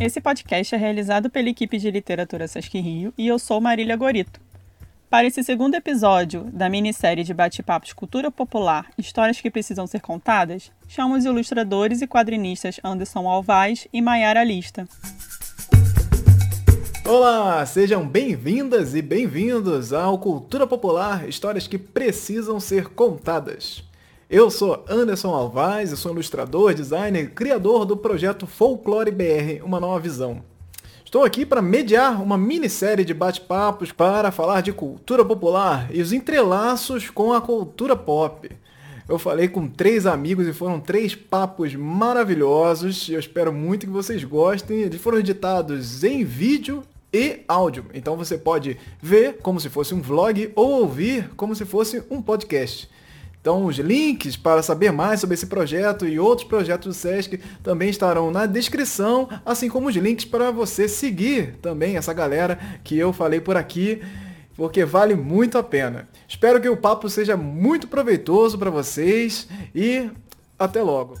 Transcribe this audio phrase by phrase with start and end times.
[0.00, 4.40] Esse podcast é realizado pela equipe de literatura Sesc Rio e eu sou Marília Gorito.
[5.10, 10.70] Para esse segundo episódio da minissérie de bate-papos Cultura Popular Histórias que Precisam Ser Contadas,
[10.86, 14.86] chamo os ilustradores e quadrinistas Anderson Alvaz e Maiara Lista.
[17.04, 23.87] Olá, sejam bem-vindas e bem-vindos ao Cultura Popular Histórias que Precisam Ser Contadas.
[24.30, 29.98] Eu sou Anderson Alvaz, eu sou ilustrador, designer criador do projeto Folklore BR, uma nova
[29.98, 30.42] visão.
[31.02, 36.12] Estou aqui para mediar uma minissérie de bate-papos para falar de cultura popular e os
[36.12, 38.50] entrelaços com a cultura pop.
[39.08, 43.08] Eu falei com três amigos e foram três papos maravilhosos.
[43.08, 44.80] Eu espero muito que vocês gostem.
[44.80, 47.86] Eles foram editados em vídeo e áudio.
[47.94, 52.20] Então você pode ver como se fosse um vlog ou ouvir como se fosse um
[52.20, 52.90] podcast.
[53.40, 57.88] Então, os links para saber mais sobre esse projeto e outros projetos do SESC também
[57.88, 63.12] estarão na descrição, assim como os links para você seguir também essa galera que eu
[63.12, 64.02] falei por aqui,
[64.56, 66.08] porque vale muito a pena.
[66.26, 70.10] Espero que o papo seja muito proveitoso para vocês e
[70.58, 71.14] até logo.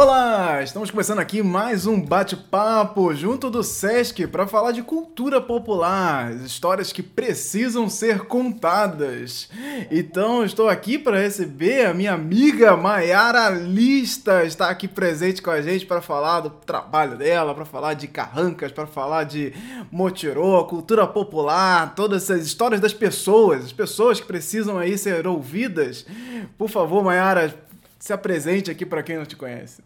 [0.00, 6.32] Olá, estamos começando aqui mais um bate-papo junto do Sesc para falar de cultura popular,
[6.36, 9.50] histórias que precisam ser contadas.
[9.90, 15.60] Então, estou aqui para receber a minha amiga Maiara Lista, está aqui presente com a
[15.60, 19.52] gente para falar do trabalho dela, para falar de carrancas, para falar de
[19.90, 26.06] motirô, cultura popular, todas essas histórias das pessoas, as pessoas que precisam aí ser ouvidas.
[26.56, 27.52] Por favor, Maiara,
[27.98, 29.82] se apresente aqui para quem não te conhece.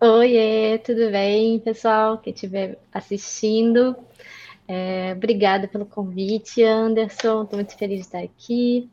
[0.00, 3.96] Oiê, tudo bem, pessoal que estiver assistindo?
[4.68, 7.42] É, obrigada pelo convite, Anderson.
[7.42, 8.88] Estou muito feliz de estar aqui,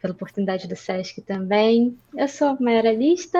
[0.00, 1.96] pela oportunidade do SESC também.
[2.16, 3.38] Eu sou Mayara Lista,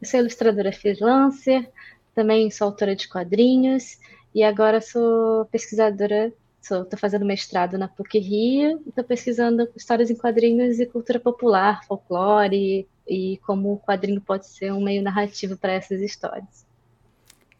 [0.00, 1.68] eu sou ilustradora freelancer,
[2.14, 3.98] também sou autora de quadrinhos
[4.34, 6.32] e agora sou pesquisadora.
[6.60, 12.86] Estou fazendo mestrado na PUC Rio estou pesquisando histórias em quadrinhos e cultura popular, folclore,
[13.06, 16.64] e como o quadrinho pode ser um meio narrativo para essas histórias.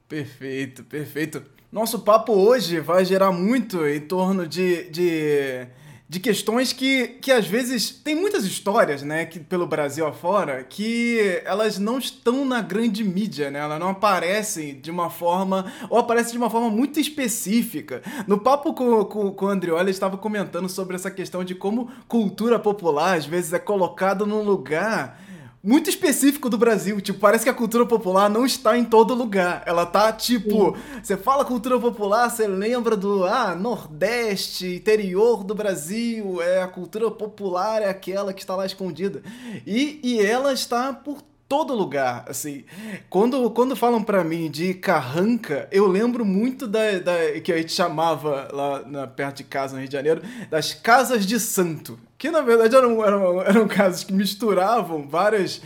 [0.08, 1.42] Perfeito, perfeito.
[1.72, 5.66] Nosso papo hoje vai gerar muito em torno de, de,
[6.06, 11.40] de questões que, que às vezes tem muitas histórias, né, que, pelo Brasil afora, que
[11.46, 13.60] elas não estão na grande mídia, né?
[13.60, 18.02] Elas não aparecem de uma forma, ou aparecem de uma forma muito específica.
[18.26, 21.90] No papo com, com, com o Andrioli, ele estava comentando sobre essa questão de como
[22.06, 25.18] cultura popular às vezes é colocada num lugar
[25.62, 27.00] muito específico do Brasil.
[27.00, 29.62] Tipo, parece que a cultura popular não está em todo lugar.
[29.64, 31.00] Ela tá, tipo, Sim.
[31.02, 37.10] você fala cultura popular, você lembra do, ah, Nordeste, interior do Brasil, é a cultura
[37.10, 39.22] popular é aquela que está lá escondida.
[39.66, 41.22] E, e ela está por
[41.52, 42.64] todo lugar, assim.
[43.10, 47.72] Quando, quando falam para mim de carranca, eu lembro muito da, da que a gente
[47.72, 51.98] chamava lá na, perto de casa, no Rio de Janeiro, das casas de santo.
[52.22, 55.60] Que na verdade eram, eram, eram casos que misturavam várias.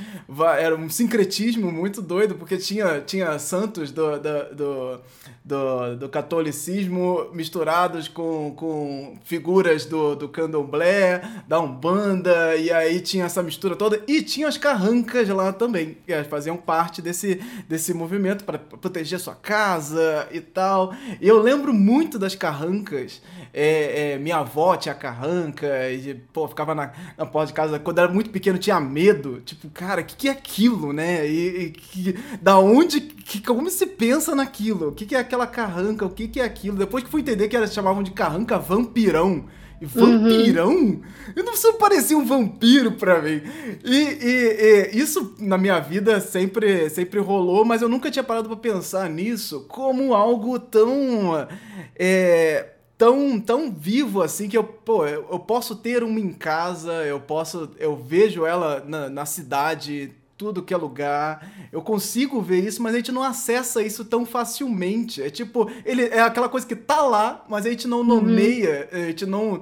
[0.59, 5.01] Era um sincretismo muito doido, porque tinha, tinha santos do, do, do
[5.47, 13.27] do, do catolicismo misturados com, com figuras do, do candomblé, da Umbanda, e aí tinha
[13.27, 14.03] essa mistura toda.
[14.09, 19.37] E tinha as carrancas lá também, que faziam parte desse, desse movimento para proteger sua
[19.37, 20.93] casa e tal.
[21.21, 23.23] E eu lembro muito das carrancas.
[23.53, 27.79] É, é, minha avó tinha carranca, e, pô, ficava na, na porta de casa.
[27.79, 29.41] Quando era muito pequeno, tinha medo.
[29.45, 31.27] Tipo, cara, o que, que é aquilo, né?
[31.27, 34.89] E, e que, da onde, que, como se pensa naquilo?
[34.89, 36.77] O que, que é aquela carranca, o que, que é aquilo.
[36.77, 39.45] Depois que fui entender que elas chamavam de carranca vampirão.
[39.81, 40.71] E vampirão?
[40.71, 41.03] Uhum.
[41.35, 43.43] Eu não sei, parecia um vampiro pra mim.
[43.85, 48.49] E, e, e, isso na minha vida sempre, sempre rolou, mas eu nunca tinha parado
[48.49, 51.47] pra pensar nisso como algo tão.
[51.95, 56.93] É, tão, tão vivo assim que eu, pô, eu, eu posso ter uma em casa,
[57.05, 57.71] eu posso.
[57.79, 61.51] Eu vejo ela na, na cidade tudo que é lugar.
[61.73, 65.23] Eu consigo ver isso, mas a gente não acessa isso tão facilmente.
[65.23, 68.05] É tipo, ele é aquela coisa que tá lá, mas a gente não uhum.
[68.05, 68.99] nomeia, uhum.
[68.99, 69.61] a gente não.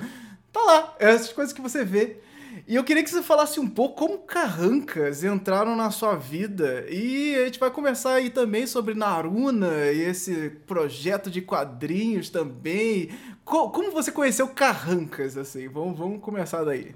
[0.52, 0.94] Tá lá.
[0.98, 2.18] É essas coisas que você vê.
[2.66, 6.86] E eu queria que você falasse um pouco como carrancas entraram na sua vida.
[6.88, 13.10] E a gente vai conversar aí também sobre Naruna e esse projeto de quadrinhos também.
[13.44, 15.68] Como você conheceu carrancas, assim?
[15.68, 16.94] Vamos, vamos começar daí.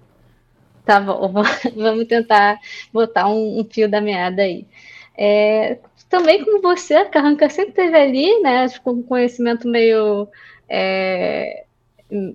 [0.84, 1.32] Tá bom,
[1.76, 2.58] vamos tentar
[2.92, 4.66] botar um, um fio da meada aí.
[5.16, 5.78] É,
[6.08, 8.66] também como você, a Carranca sempre esteve ali, né?
[8.82, 10.28] Com um conhecimento meio
[10.68, 11.64] é,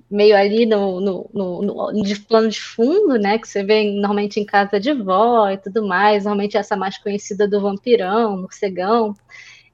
[0.09, 3.37] meio ali no, no, no, no, de plano de fundo, né?
[3.37, 6.25] Que você vê normalmente em casa de vó e tudo mais.
[6.25, 9.15] Normalmente essa mais conhecida do vampirão, morcegão.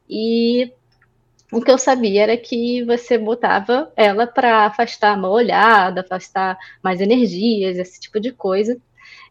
[0.09, 0.71] E
[1.51, 7.01] o que eu sabia era que você botava ela para afastar uma olhada, afastar mais
[7.01, 8.77] energias, esse tipo de coisa,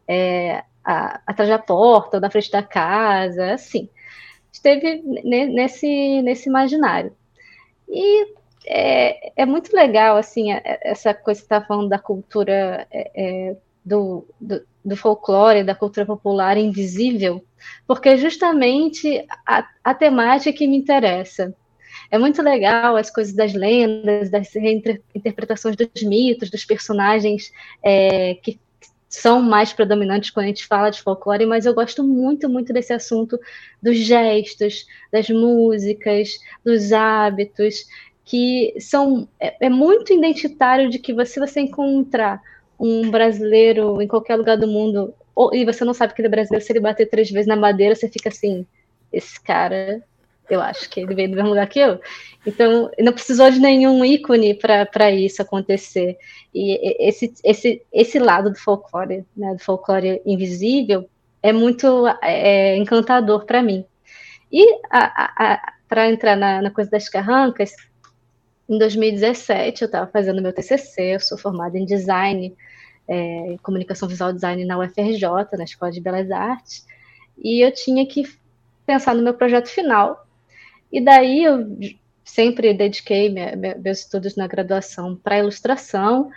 [0.06, 3.88] é, a, atrás da porta, da frente da casa, assim.
[4.52, 7.14] Esteve nesse, nesse imaginário.
[7.88, 8.34] E
[8.66, 12.86] é, é muito legal, assim, é, é, essa coisa que você está falando da cultura,
[12.90, 17.44] é, é, do, do, do, folclore, da cultura popular invisível,
[17.86, 21.54] porque justamente a, a temática que me interessa.
[22.10, 24.54] É muito legal as coisas das lendas, das
[25.14, 27.52] interpretações dos mitos, dos personagens
[27.82, 28.58] é, que
[29.08, 32.92] são mais predominantes quando a gente fala de folclore, mas eu gosto muito, muito desse
[32.92, 33.38] assunto
[33.82, 37.86] dos gestos, das músicas, dos hábitos,
[38.28, 42.42] que são é, é muito identitário de que você você encontrar
[42.78, 46.30] um brasileiro em qualquer lugar do mundo ou, e você não sabe que ele é
[46.30, 48.66] brasileiro, se ele bater três vezes na madeira, você fica assim,
[49.12, 50.02] esse cara,
[50.50, 52.00] eu acho que ele veio do mesmo lugar que eu.
[52.44, 56.18] Então, não precisou de nenhum ícone para isso acontecer.
[56.52, 61.08] E esse, esse, esse lado do folclore, né, do folclore invisível,
[61.40, 63.84] é muito é, encantador para mim.
[64.50, 64.80] E
[65.88, 67.76] para entrar na, na coisa das carrancas,
[68.68, 72.54] em 2017, eu estava fazendo meu TCC, eu sou formada em design,
[73.08, 75.22] é, comunicação visual design na UFRJ,
[75.56, 76.86] na Escola de Belas Artes,
[77.38, 78.24] e eu tinha que
[78.84, 80.26] pensar no meu projeto final.
[80.92, 81.66] E daí eu
[82.24, 86.30] sempre dediquei minha, meus estudos na graduação para ilustração,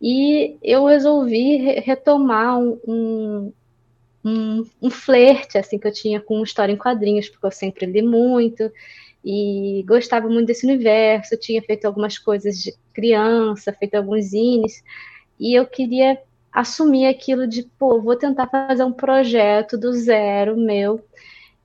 [0.00, 3.52] e eu resolvi retomar um,
[4.24, 8.00] um, um flerte assim que eu tinha com história em quadrinhos, porque eu sempre li
[8.00, 8.70] muito,
[9.24, 14.84] e gostava muito desse universo, tinha feito algumas coisas de criança, feito alguns zines,
[15.40, 16.20] e eu queria
[16.52, 21.02] assumir aquilo de, pô, vou tentar fazer um projeto do zero meu,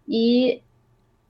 [0.07, 0.61] e,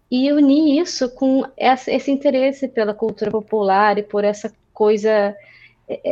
[0.09, 5.35] e unir isso com essa, esse interesse pela cultura popular e por essa coisa,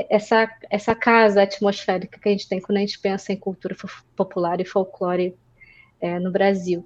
[0.10, 3.76] essa, essa casa atmosférica que a gente tem quando a gente pensa em cultura
[4.16, 5.38] popular e folclore
[6.02, 6.84] é, no Brasil.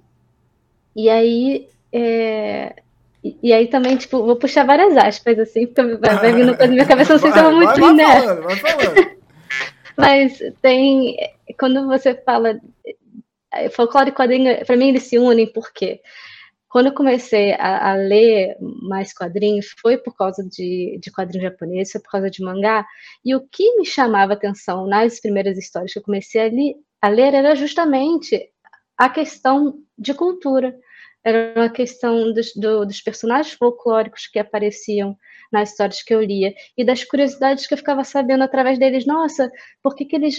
[0.94, 2.76] E aí, é,
[3.22, 6.66] e, e, aí também, tipo, vou puxar várias aspas, assim, porque vai, vai vindo coisa
[6.66, 9.22] na minha cabeça, não sei se eu vou muito vai, vai falando, vai falando.
[9.96, 11.16] Mas tem,
[11.58, 12.58] quando você fala,
[13.70, 16.00] folclore e quadrinho, para mim eles se unem, porque
[16.68, 21.92] quando eu comecei a, a, ler mais quadrinhos, foi por causa de, de quadrinho japonês,
[21.92, 22.86] foi por causa de mangá,
[23.24, 27.08] e o que me chamava atenção nas primeiras histórias que eu comecei a, li, a
[27.08, 28.50] ler era justamente
[28.96, 30.74] a questão de cultura
[31.24, 35.16] era uma questão dos, do, dos personagens folclóricos que apareciam
[35.52, 39.06] nas histórias que eu lia e das curiosidades que eu ficava sabendo através deles.
[39.06, 39.50] Nossa,
[39.82, 40.36] por que, que eles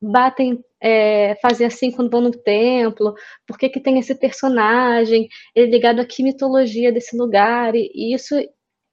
[0.00, 3.14] batem, é, fazem assim quando vão no templo?
[3.46, 5.28] Por que, que tem esse personagem?
[5.54, 7.74] Ele ligado à que mitologia desse lugar?
[7.74, 8.34] E, e isso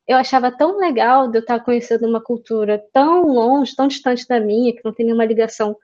[0.07, 4.39] eu achava tão legal de eu estar conhecendo uma cultura tão longe, tão distante da
[4.39, 5.77] minha, que não tem nenhuma ligação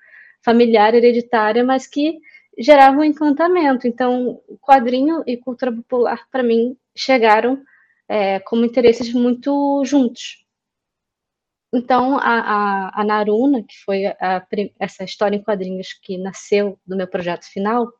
[0.43, 2.17] familiar, hereditária, mas que
[2.57, 3.87] gerava um encantamento.
[3.87, 7.61] Então, quadrinho e cultura popular, para mim, chegaram
[8.07, 10.45] é, como interesses muito juntos.
[11.73, 14.45] Então, a, a, a Naruna, que foi a,
[14.79, 17.91] essa história em quadrinhos que nasceu do meu projeto final,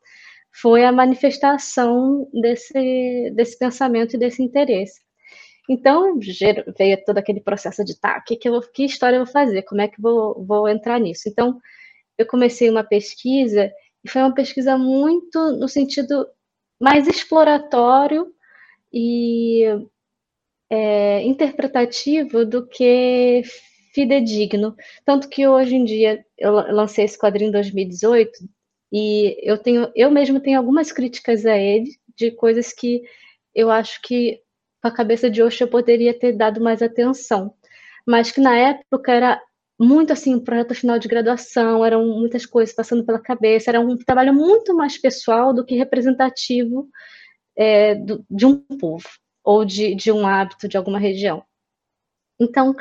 [0.51, 5.01] foi a manifestação desse, desse pensamento e desse interesse.
[5.69, 6.17] Então,
[6.77, 9.81] veio todo aquele processo de, tá, que, que, eu, que história eu vou fazer, como
[9.81, 11.27] é que vou, vou entrar nisso?
[11.27, 11.59] Então,
[12.17, 13.71] eu comecei uma pesquisa
[14.05, 16.27] e foi uma pesquisa muito no sentido
[16.79, 18.31] mais exploratório
[18.93, 19.63] e
[20.69, 23.41] é, interpretativo do que
[23.93, 24.75] fidedigno.
[25.03, 28.31] Tanto que hoje em dia eu lancei esse quadrinho em 2018
[28.93, 33.01] e eu tenho, eu mesmo tenho algumas críticas a ele de coisas que
[33.55, 34.39] eu acho que
[34.83, 37.55] com a cabeça de hoje eu poderia ter dado mais atenção,
[38.05, 39.41] mas que na época era
[39.79, 44.33] muito assim, projeto final de graduação, eram muitas coisas passando pela cabeça, era um trabalho
[44.33, 46.87] muito mais pessoal do que representativo
[47.57, 49.07] é, do, de um povo
[49.43, 51.43] ou de, de um hábito de alguma região.
[52.39, 52.75] Então,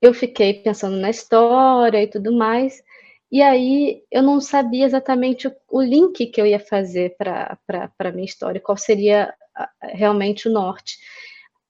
[0.00, 2.82] eu fiquei pensando na história e tudo mais,
[3.30, 7.58] e aí eu não sabia exatamente o, o link que eu ia fazer para
[7.98, 9.34] a minha história, qual seria
[9.80, 10.98] realmente o norte.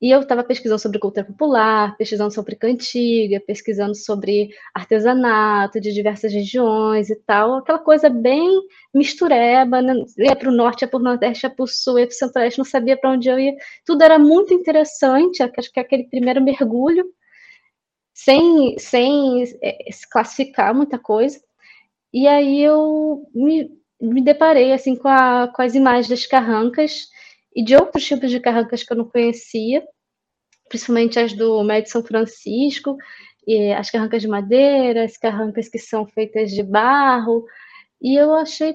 [0.03, 6.33] E eu estava pesquisando sobre cultura popular, pesquisando sobre cantiga, pesquisando sobre artesanato de diversas
[6.33, 8.51] regiões e tal, aquela coisa bem
[8.93, 9.95] mistureba, né?
[10.19, 12.17] ia para o norte, ia para o nordeste, ia para o sul, ia para o
[12.17, 13.55] centro-oeste, não sabia para onde eu ia.
[13.87, 17.05] Tudo era muito interessante, acho que aquele primeiro mergulho.
[18.15, 19.79] sem, sem é,
[20.11, 21.41] classificar muita coisa.
[22.13, 27.09] E aí eu me, me deparei assim com, a, com as imagens das carrancas
[27.55, 29.83] e de outros tipos de carrancas que eu não conhecia,
[30.69, 32.97] principalmente as do Médio São Francisco,
[33.47, 37.45] e as carrancas de madeira, as carrancas que são feitas de barro,
[38.01, 38.75] e eu achei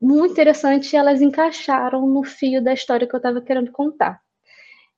[0.00, 4.20] muito interessante e elas encaixaram no fio da história que eu estava querendo contar.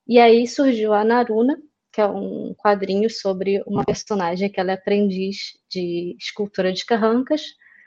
[0.07, 1.57] E aí surgiu a Naruna,
[1.93, 7.43] que é um quadrinho sobre uma personagem que ela é aprendiz de escultura de carrancas,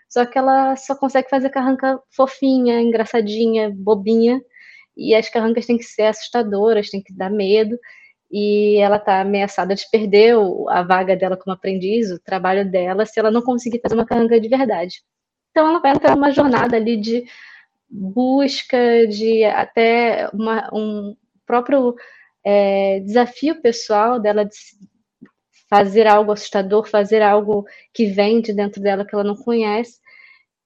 [0.09, 4.41] só que ela só consegue fazer carranca fofinha, engraçadinha, bobinha,
[4.97, 7.79] e as carrancas têm que ser assustadoras, têm que dar medo,
[8.31, 10.35] e ela está ameaçada de perder
[10.69, 14.39] a vaga dela como aprendiz, o trabalho dela, se ela não conseguir fazer uma carranca
[14.39, 15.01] de verdade.
[15.51, 17.25] Então ela vai entrar numa jornada ali de
[17.89, 21.95] busca, de até uma, um próprio
[22.43, 24.55] é, desafio pessoal dela de
[25.69, 29.99] fazer algo assustador, fazer algo que vem de dentro dela que ela não conhece.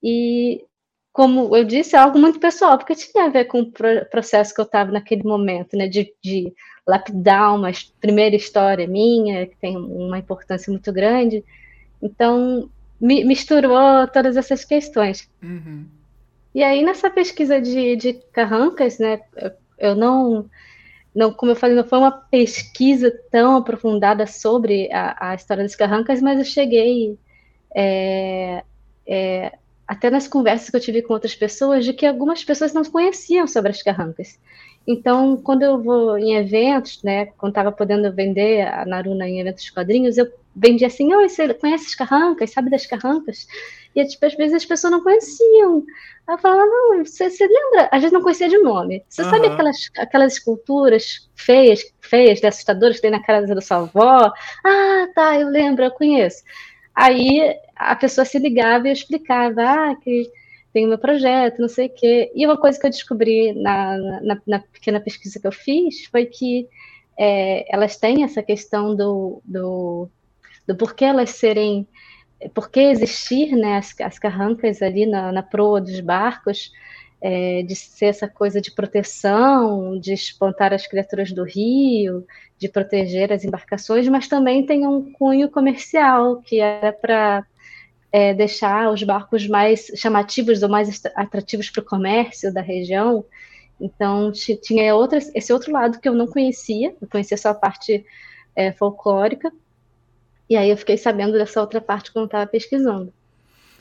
[0.02, 0.64] E,
[1.14, 3.72] como eu disse, é algo muito pessoal, porque tinha a ver com o
[4.10, 6.54] processo que eu estava naquele momento, né, de, de
[6.88, 11.44] lapidar uma primeira história minha, que tem uma importância muito grande.
[12.02, 15.30] Então, mi misturou todas essas questões.
[15.44, 15.86] Uhum.
[16.56, 19.22] E aí, nessa pesquisa de, de carrancas, né,
[19.78, 20.50] eu, não
[21.14, 25.76] não, como eu falei, não foi uma pesquisa tão aprofundada sobre a, a história das
[25.76, 27.18] carrancas, mas eu cheguei
[27.76, 28.64] é,
[29.06, 29.52] é,
[29.92, 33.46] até nas conversas que eu tive com outras pessoas de que algumas pessoas não conheciam
[33.46, 34.40] sobre as carrancas.
[34.88, 39.66] Então, quando eu vou em eventos, né, quando estava podendo vender a Naruna em eventos
[39.66, 43.46] de quadrinhos, eu vendia assim, oi, você conhece as carrancas, sabe das carrancas?
[43.94, 45.84] E, tipo, às vezes as pessoas não conheciam.
[46.30, 47.90] Eu falava, não, você, você lembra?
[47.92, 49.04] Às vezes não conhecia de nome.
[49.10, 49.30] Você uhum.
[49.30, 54.32] sabe aquelas, aquelas esculturas feias, feias, assustadoras que tem na casa da sua avó?
[54.66, 56.44] Ah, tá, eu lembro, eu conheço.
[56.96, 60.30] Aí a pessoa se ligava e eu explicava, ah, que
[60.74, 62.32] tem o meu projeto, não sei o quê.
[62.36, 66.26] E uma coisa que eu descobri na, na, na pequena pesquisa que eu fiz foi
[66.26, 66.68] que
[67.18, 70.10] é, elas têm essa questão do, do,
[70.68, 71.88] do porquê elas serem
[72.54, 76.72] por que existir né, as, as carrancas ali na, na proa dos barcos,
[77.22, 82.26] é, de ser essa coisa de proteção, de espantar as criaturas do rio,
[82.58, 87.46] de proteger as embarcações, mas também tem um cunho comercial, que era para
[88.12, 93.24] é, deixar os barcos mais chamativos ou mais atrativos para o comércio da região.
[93.80, 98.04] Então, tinha outra, esse outro lado que eu não conhecia, eu conhecia só a parte
[98.56, 99.52] é, folclórica,
[100.50, 103.14] e aí eu fiquei sabendo dessa outra parte quando estava pesquisando.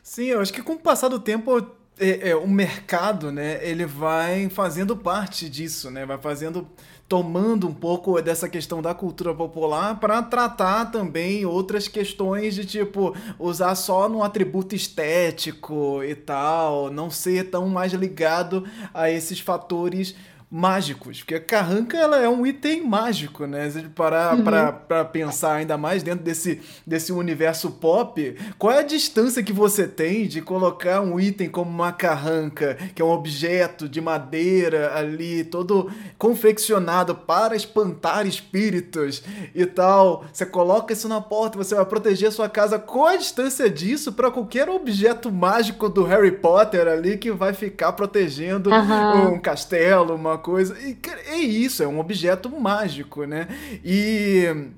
[0.03, 1.51] Sim, eu acho que com o passar do tempo
[2.01, 6.67] é, é, o mercado, né, ele vai fazendo parte disso, né, vai fazendo,
[7.07, 13.15] tomando um pouco dessa questão da cultura popular para tratar também outras questões de tipo
[13.39, 18.65] usar só no atributo estético e tal, não ser tão mais ligado
[18.95, 20.15] a esses fatores
[20.51, 23.71] mágicos, porque a carranca ela é um item mágico, né?
[23.71, 24.43] Se a gente parar uhum.
[24.43, 29.87] para pensar ainda mais dentro desse, desse universo pop, qual é a distância que você
[29.87, 35.45] tem de colocar um item como uma carranca, que é um objeto de madeira ali,
[35.45, 35.89] todo
[36.19, 39.23] confeccionado para espantar espíritos
[39.55, 40.25] e tal.
[40.33, 42.77] Você coloca isso na porta, você vai proteger a sua casa.
[42.77, 47.93] Qual a distância disso para qualquer objeto mágico do Harry Potter ali que vai ficar
[47.93, 49.35] protegendo uhum.
[49.35, 50.77] um castelo, uma coisa.
[50.81, 53.47] E é isso, é um objeto mágico, né?
[53.85, 54.71] E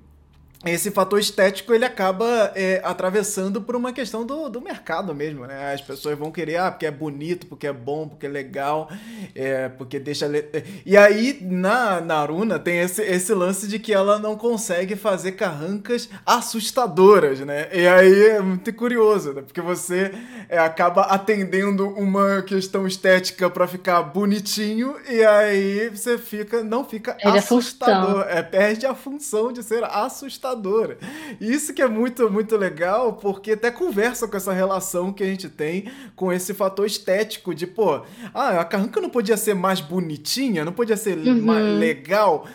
[0.64, 5.74] esse fator estético ele acaba é, atravessando por uma questão do, do mercado mesmo, né?
[5.74, 8.88] As pessoas vão querer, ah, porque é bonito, porque é bom, porque é legal,
[9.34, 10.26] é, porque deixa.
[10.28, 10.44] Le...
[10.86, 16.08] E aí, na Naruna, tem esse, esse lance de que ela não consegue fazer carrancas
[16.24, 17.68] assustadoras, né?
[17.72, 19.42] E aí é muito curioso, né?
[19.42, 20.12] Porque você
[20.48, 27.14] é, acaba atendendo uma questão estética para ficar bonitinho, e aí você fica, não fica
[27.14, 28.26] perde assustador.
[28.28, 30.98] É, perde a função de ser assustador assustadora.
[31.40, 35.48] Isso que é muito, muito legal, porque até conversa com essa relação que a gente
[35.48, 40.64] tem com esse fator estético de, pô, ah, a carranca não podia ser mais bonitinha,
[40.64, 41.42] não podia ser uhum.
[41.42, 42.46] mais legal.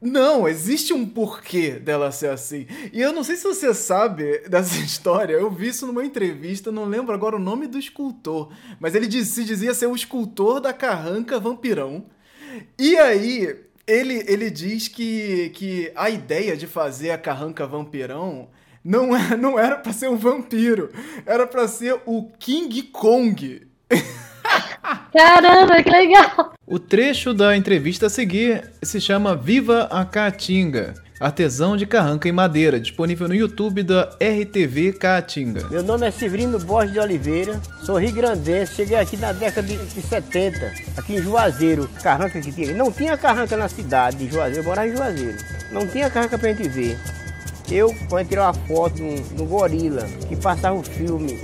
[0.00, 2.66] Não, existe um porquê dela ser assim.
[2.92, 6.84] E eu não sei se você sabe dessa história, eu vi isso numa entrevista, não
[6.84, 10.72] lembro agora o nome do escultor, mas ele diz, se dizia ser o escultor da
[10.72, 12.04] carranca vampirão.
[12.78, 18.48] E aí, ele, ele diz que, que a ideia de fazer a carranca vampirão
[18.84, 20.90] não, é, não era para ser um vampiro,
[21.24, 23.66] era para ser o King Kong.
[25.12, 26.54] Caramba, que legal!
[26.66, 32.32] O trecho da entrevista a seguir se chama Viva a Caatinga artesão de carranca em
[32.32, 35.66] madeira, disponível no YouTube da RTV Caatinga.
[35.68, 40.02] Meu nome é Severino Borges de Oliveira, sou rio-grandense, cheguei aqui na década de, de
[40.02, 42.74] 70, aqui em Juazeiro, carranca que tinha.
[42.74, 45.38] Não tinha carranca na cidade de Juazeiro, eu morava em Juazeiro.
[45.72, 46.98] Não tinha carranca pra gente ver.
[47.70, 51.40] Eu, quando tirei uma foto no, no gorila, que passava o filme,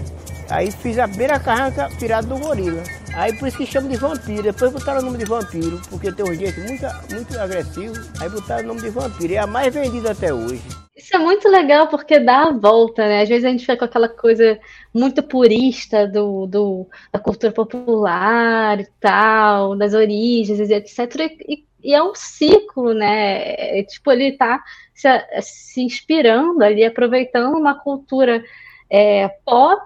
[0.49, 2.83] aí fiz a primeira carranca tirada do gorila.
[3.15, 4.43] Aí por isso que chama de vampiro.
[4.43, 7.95] Depois botaram o nome de vampiro, porque tem um jeito muito, muito agressivo.
[8.21, 9.35] Aí botaram o nome de vampiro.
[9.35, 10.63] É a mais vendida até hoje.
[10.97, 13.23] Isso é muito legal porque dá a volta, né?
[13.23, 14.59] Às vezes a gente fica com aquela coisa
[14.95, 21.33] muito purista do, do da cultura popular e tal, das origens, etc.
[21.47, 23.79] E, e é um ciclo, né?
[23.79, 24.63] É, tipo, ele tá
[24.95, 25.09] se,
[25.43, 28.43] se inspirando ali, aproveitando uma cultura
[28.89, 29.83] é, pop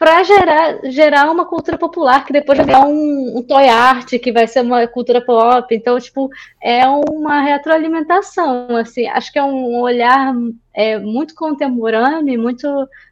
[0.00, 4.32] para gerar, gerar uma cultura popular que depois vai virar um, um toy art, que
[4.32, 5.74] vai ser uma cultura pop.
[5.74, 10.34] Então, tipo, é uma retroalimentação, assim, acho que é um olhar
[10.72, 12.66] é, muito contemporâneo e muito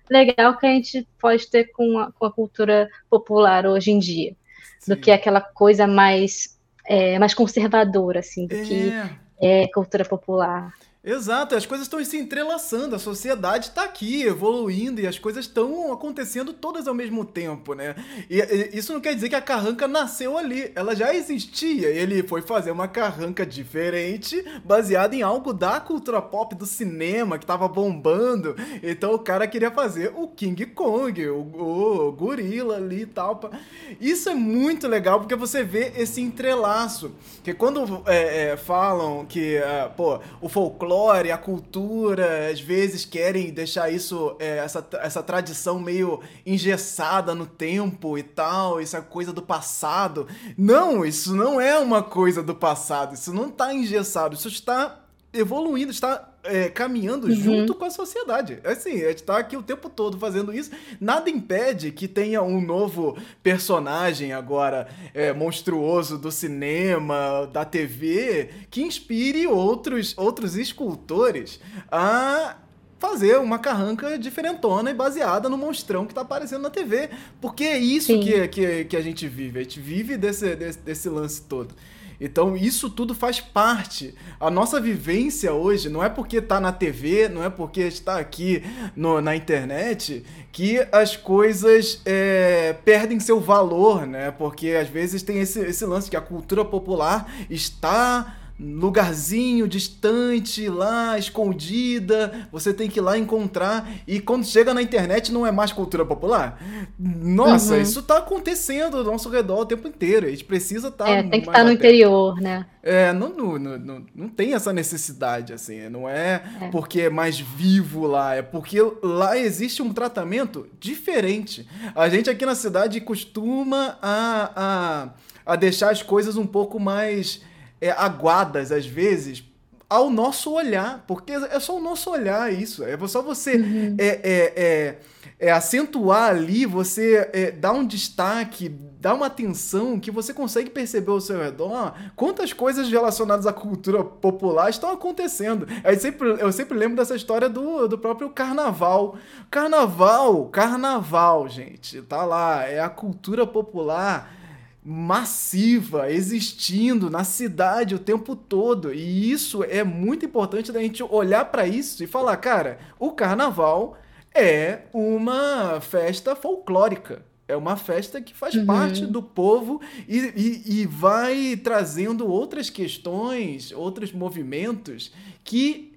[0.08, 4.34] legal que a gente pode ter com a, com a cultura popular hoje em dia,
[4.78, 4.94] Sim.
[4.94, 8.62] do que aquela coisa mais, é, mais conservadora, assim, do é.
[8.62, 8.92] que
[9.38, 10.72] é cultura popular.
[11.02, 15.92] Exato, as coisas estão se entrelaçando, a sociedade está aqui evoluindo e as coisas estão
[15.92, 17.94] acontecendo todas ao mesmo tempo, né?
[18.28, 21.88] E, e, isso não quer dizer que a carranca nasceu ali, ela já existia.
[21.88, 27.44] Ele foi fazer uma carranca diferente, baseada em algo da cultura pop do cinema que
[27.44, 28.56] estava bombando.
[28.82, 33.52] Então o cara queria fazer o King Kong, o, o gorila ali e tal.
[34.00, 37.12] Isso é muito legal porque você vê esse entrelaço.
[37.44, 43.04] Que quando é, é, falam que, uh, pô, o folclore folclore, a cultura, às vezes
[43.04, 49.32] querem deixar isso, é, essa, essa tradição meio engessada no tempo e tal, essa coisa
[49.32, 50.26] do passado.
[50.56, 55.00] Não, isso não é uma coisa do passado, isso não está engessado, isso está
[55.32, 57.34] evoluindo, está é, caminhando uhum.
[57.34, 58.58] junto com a sociedade.
[58.64, 60.70] Assim, a gente tá aqui o tempo todo fazendo isso.
[61.00, 68.82] Nada impede que tenha um novo personagem agora é, monstruoso do cinema, da TV, que
[68.82, 72.56] inspire outros, outros escultores a
[72.98, 77.10] fazer uma carranca diferentona e baseada no monstrão que tá aparecendo na TV.
[77.40, 79.60] Porque é isso que, que, que a gente vive.
[79.60, 81.74] A gente vive desse, desse, desse lance todo.
[82.20, 84.14] Então isso tudo faz parte.
[84.40, 88.62] A nossa vivência hoje não é porque está na TV, não é porque está aqui
[88.96, 94.30] no, na internet que as coisas é, perdem seu valor, né?
[94.32, 101.16] Porque às vezes tem esse, esse lance que a cultura popular está lugarzinho distante, lá,
[101.16, 103.88] escondida, você tem que ir lá encontrar.
[104.06, 106.60] E quando chega na internet não é mais cultura popular.
[106.98, 107.80] Nossa, uhum.
[107.80, 110.26] isso tá acontecendo ao nosso redor o tempo inteiro.
[110.26, 111.04] A gente precisa estar.
[111.04, 112.66] Tá é, tem que estar tá no interior, né?
[112.82, 115.88] É, não, não, não, não tem essa necessidade, assim.
[115.88, 121.68] Não é, é, porque é mais vivo lá, é porque lá existe um tratamento diferente.
[121.94, 127.42] A gente aqui na cidade costuma a, a, a deixar as coisas um pouco mais
[127.80, 129.44] é, aguadas, às vezes,
[129.88, 132.84] ao nosso olhar, porque é só o nosso olhar isso.
[132.84, 133.96] É só você uhum.
[133.98, 134.98] é, é, é,
[135.38, 141.10] é, acentuar ali, você é, dar um destaque, dar uma atenção que você consegue perceber
[141.10, 145.66] ao seu redor quantas coisas relacionadas à cultura popular estão acontecendo.
[145.82, 149.16] Eu sempre, eu sempre lembro dessa história do, do próprio carnaval.
[149.50, 154.37] Carnaval, carnaval, gente, tá lá, é a cultura popular
[154.84, 158.92] massiva existindo na cidade o tempo todo.
[158.92, 163.98] E isso é muito importante da gente olhar para isso e falar, cara, o carnaval
[164.34, 167.22] é uma festa folclórica.
[167.46, 168.66] É uma festa que faz uhum.
[168.66, 175.10] parte do povo e, e, e vai trazendo outras questões, outros movimentos
[175.42, 175.87] que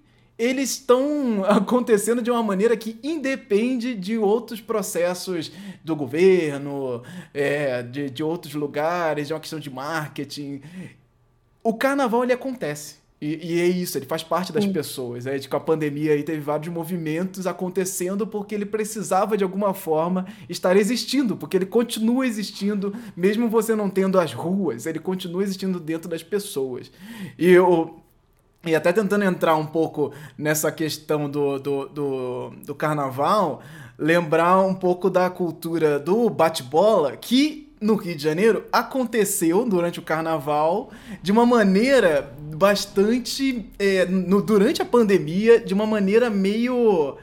[0.41, 5.51] eles estão acontecendo de uma maneira que independe de outros processos
[5.83, 10.61] do governo, é, de, de outros lugares, de uma questão de marketing.
[11.63, 12.99] O carnaval ele acontece.
[13.21, 14.73] E, e, é isso, ele faz parte das Sim.
[14.73, 15.27] pessoas.
[15.27, 20.25] É, com a pandemia aí teve vários movimentos acontecendo porque ele precisava de alguma forma
[20.49, 25.79] estar existindo, porque ele continua existindo, mesmo você não tendo as ruas, ele continua existindo
[25.79, 26.91] dentro das pessoas.
[27.37, 28.00] E eu,
[28.65, 33.61] e até tentando entrar um pouco nessa questão do, do, do, do carnaval,
[33.97, 40.03] lembrar um pouco da cultura do bate-bola, que no Rio de Janeiro aconteceu durante o
[40.03, 40.91] carnaval
[41.23, 43.65] de uma maneira bastante.
[43.79, 47.17] É, no, durante a pandemia, de uma maneira meio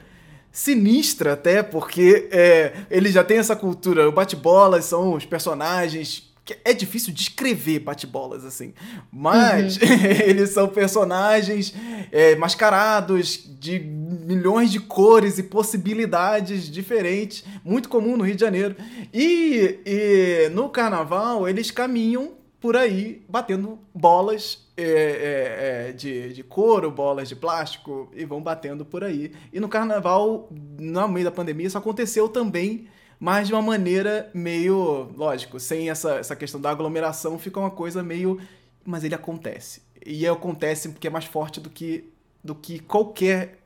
[0.51, 4.09] sinistra até, porque é, ele já tem essa cultura.
[4.09, 6.28] O bate-bola são os personagens
[6.63, 8.73] é difícil descrever bate-bolas, assim.
[9.11, 9.87] Mas uhum.
[10.25, 11.73] eles são personagens
[12.11, 18.75] é, mascarados de milhões de cores e possibilidades diferentes, muito comum no Rio de Janeiro.
[19.13, 26.43] E, e no carnaval eles caminham por aí batendo bolas é, é, é, de, de
[26.43, 29.31] couro, bolas de plástico e vão batendo por aí.
[29.51, 32.87] E no carnaval, no meio da pandemia, isso aconteceu também
[33.19, 38.01] mas de uma maneira meio, lógico, sem essa, essa questão da aglomeração, fica uma coisa
[38.01, 38.39] meio.
[38.85, 39.81] Mas ele acontece.
[40.05, 42.09] E acontece porque é mais forte do que,
[42.41, 43.59] do que qualquer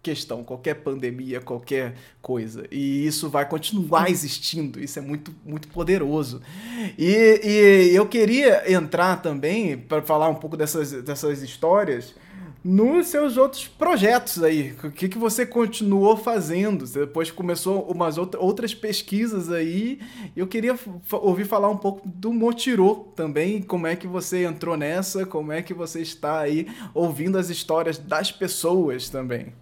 [0.00, 2.64] questão, qualquer pandemia, qualquer coisa.
[2.70, 4.80] E isso vai continuar existindo.
[4.80, 6.40] Isso é muito, muito poderoso.
[6.96, 12.14] E, e eu queria entrar também para falar um pouco dessas, dessas histórias
[12.62, 14.76] nos seus outros projetos aí.
[14.84, 16.86] O que, que você continuou fazendo?
[16.86, 19.98] Você depois começou umas outras pesquisas aí.
[20.36, 20.78] Eu queria
[21.12, 23.62] ouvir falar um pouco do Motirô também.
[23.62, 25.24] Como é que você entrou nessa?
[25.24, 29.54] Como é que você está aí ouvindo as histórias das pessoas também?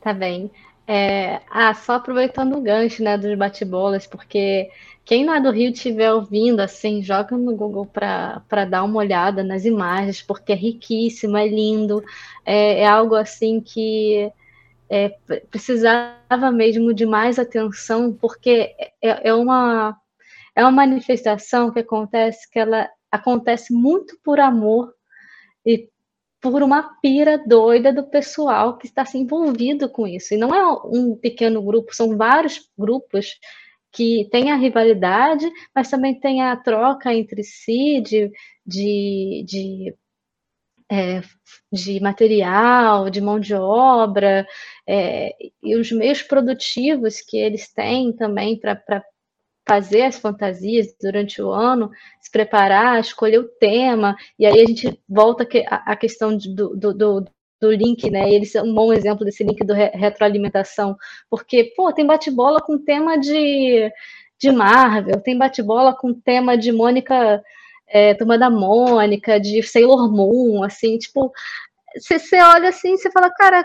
[0.00, 0.50] Tá bem.
[0.86, 4.68] É, ah, só aproveitando o gancho né, dos bate-bolas, porque
[5.04, 9.64] quem lá do Rio estiver ouvindo, assim, joga no Google para dar uma olhada nas
[9.64, 12.02] imagens, porque é riquíssimo, é lindo,
[12.44, 14.32] é, é algo assim que
[14.88, 15.08] é,
[15.50, 19.96] precisava mesmo de mais atenção, porque é, é, uma,
[20.54, 24.94] é uma manifestação que acontece, que ela acontece muito por amor
[25.66, 25.88] e
[26.40, 30.34] por uma pira doida do pessoal que está se envolvido com isso.
[30.34, 33.38] E não é um pequeno grupo, são vários grupos
[33.92, 38.30] que tem a rivalidade, mas também tem a troca entre si de,
[38.66, 39.94] de, de,
[40.90, 41.20] é,
[41.70, 44.46] de material, de mão de obra,
[44.86, 49.04] é, e os meios produtivos que eles têm também para
[49.68, 55.00] fazer as fantasias durante o ano, se preparar, escolher o tema, e aí a gente
[55.08, 57.24] volta à questão do, do, do
[57.62, 58.28] do link, né?
[58.28, 60.96] Eles são um bom exemplo desse link do re retroalimentação,
[61.30, 63.88] porque, pô, tem bate-bola com tema de,
[64.38, 67.40] de Marvel, tem bate-bola com tema de Mônica,
[67.86, 71.32] é, Turma da Mônica, de Sailor Moon, assim, tipo,
[71.96, 73.64] você olha assim, você fala, cara,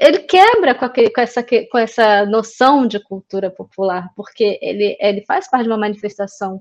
[0.00, 5.24] ele quebra com, aquele, com, essa, com essa noção de cultura popular, porque ele, ele
[5.24, 6.60] faz parte de uma manifestação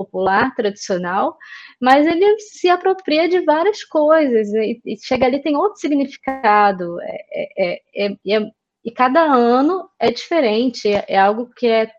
[0.00, 1.36] popular, tradicional,
[1.80, 7.18] mas ele se apropria de várias coisas e, e chega ali tem outro significado é,
[7.34, 8.50] é, é, é
[8.82, 11.90] e cada ano é diferente, é, é, algo que é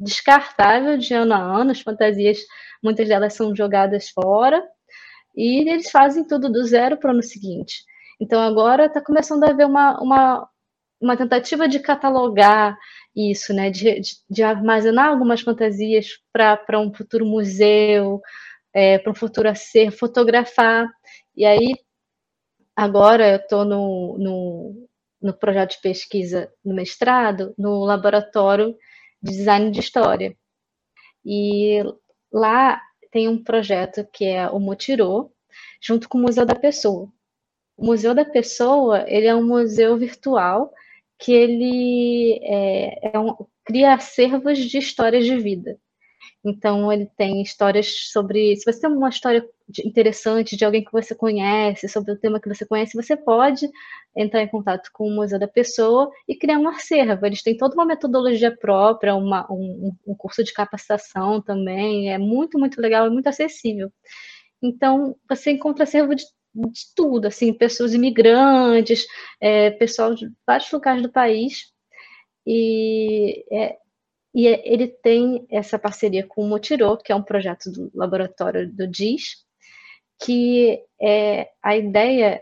[0.00, 2.38] descartável de ano a ano, as fantasias,
[2.82, 4.62] muitas delas são jogadas fora,
[5.36, 7.84] e eles fazem tudo do zero para o ano seguinte.
[8.18, 10.48] Então agora está começando a haver uma, uma,
[11.04, 12.78] uma tentativa de catalogar
[13.14, 18.20] isso, né, de, de, de armazenar algumas fantasias para um futuro museu,
[18.72, 20.88] é, para um futuro a ser, fotografar.
[21.36, 21.76] E aí,
[22.74, 24.88] agora eu estou no, no,
[25.22, 28.76] no projeto de pesquisa no mestrado, no laboratório
[29.22, 30.36] de design de história.
[31.24, 31.82] E
[32.32, 32.80] lá
[33.12, 35.30] tem um projeto que é o Motirô,
[35.80, 37.08] junto com o Museu da Pessoa.
[37.76, 40.72] O Museu da Pessoa, ele é um museu virtual
[41.18, 45.78] que ele é, é um, cria acervos de histórias de vida.
[46.44, 48.54] Então, ele tem histórias sobre.
[48.56, 49.48] Se você tem uma história
[49.82, 53.66] interessante de alguém que você conhece, sobre o tema que você conhece, você pode
[54.14, 57.24] entrar em contato com o Museu da Pessoa e criar um acervo.
[57.24, 62.12] Eles têm toda uma metodologia própria, uma, um, um curso de capacitação também.
[62.12, 63.90] É muito, muito legal, é muito acessível.
[64.62, 66.24] Então, você encontra acervo de
[66.54, 69.06] de tudo, assim, pessoas imigrantes,
[69.40, 71.72] é, pessoal de vários lugares do país.
[72.46, 73.76] E, é,
[74.34, 78.70] e é, ele tem essa parceria com o Motirô, que é um projeto do laboratório
[78.70, 79.44] do DIS,
[80.22, 82.40] que é, a ideia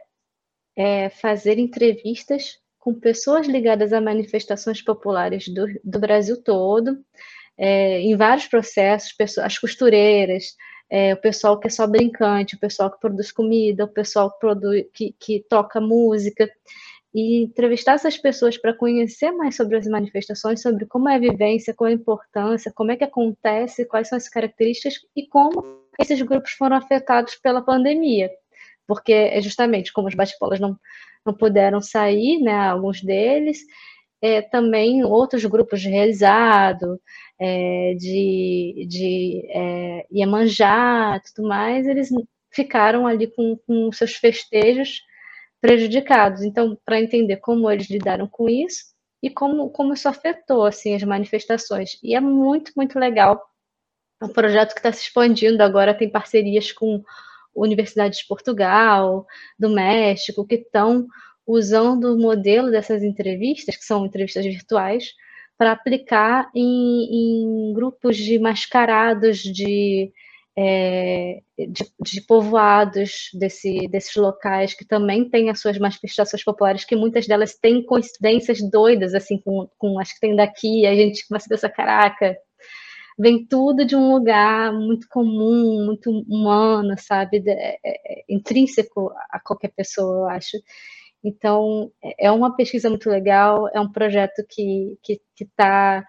[0.76, 6.98] é fazer entrevistas com pessoas ligadas a manifestações populares do, do Brasil todo,
[7.56, 10.56] é, em vários processos, pessoas, as costureiras,
[10.94, 14.38] é, o pessoal que é só brincante, o pessoal que produz comida, o pessoal que,
[14.38, 16.46] produz, que, que toca música,
[17.14, 21.72] e entrevistar essas pessoas para conhecer mais sobre as manifestações, sobre como é a vivência,
[21.72, 25.64] qual a importância, como é que acontece, quais são as características e como
[25.98, 28.30] esses grupos foram afetados pela pandemia.
[28.86, 30.76] Porque é justamente como os bate-bolas não,
[31.24, 33.60] não puderam sair, né, alguns deles,
[34.22, 37.00] é, também outros grupos de realizado,
[37.38, 42.08] é, de, de é, Iemanjá tudo mais, eles
[42.52, 45.00] ficaram ali com, com seus festejos
[45.60, 46.42] prejudicados.
[46.42, 51.02] Então, para entender como eles lidaram com isso e como, como isso afetou assim, as
[51.02, 51.98] manifestações.
[52.02, 53.42] E é muito, muito legal
[54.22, 57.02] um projeto que está se expandindo agora, tem parcerias com
[57.54, 59.26] universidades de Portugal,
[59.58, 61.06] do México, que estão
[61.46, 65.12] usando o modelo dessas entrevistas, que são entrevistas virtuais,
[65.58, 70.10] para aplicar em, em, grupos de mascarados de,
[70.56, 76.96] é, de, de, povoados desse, desses locais que também têm as suas manifestações populares, que
[76.96, 81.46] muitas delas têm coincidências doidas, assim, com, com as que tem daqui, a gente começa
[81.46, 82.36] a pensar, caraca,
[83.18, 87.42] vem tudo de um lugar muito comum, muito humano, sabe?
[87.46, 90.56] É, é, é, intrínseco a qualquer pessoa, eu acho.
[91.24, 94.98] Então, é uma pesquisa muito legal, é um projeto que
[95.40, 96.04] está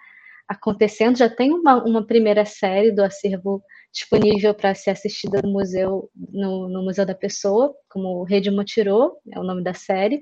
[0.47, 6.09] acontecendo, já tem uma, uma primeira série do acervo disponível para ser assistida no museu,
[6.15, 10.21] no, no, Museu da Pessoa, como Rede Motirô, é o nome da série,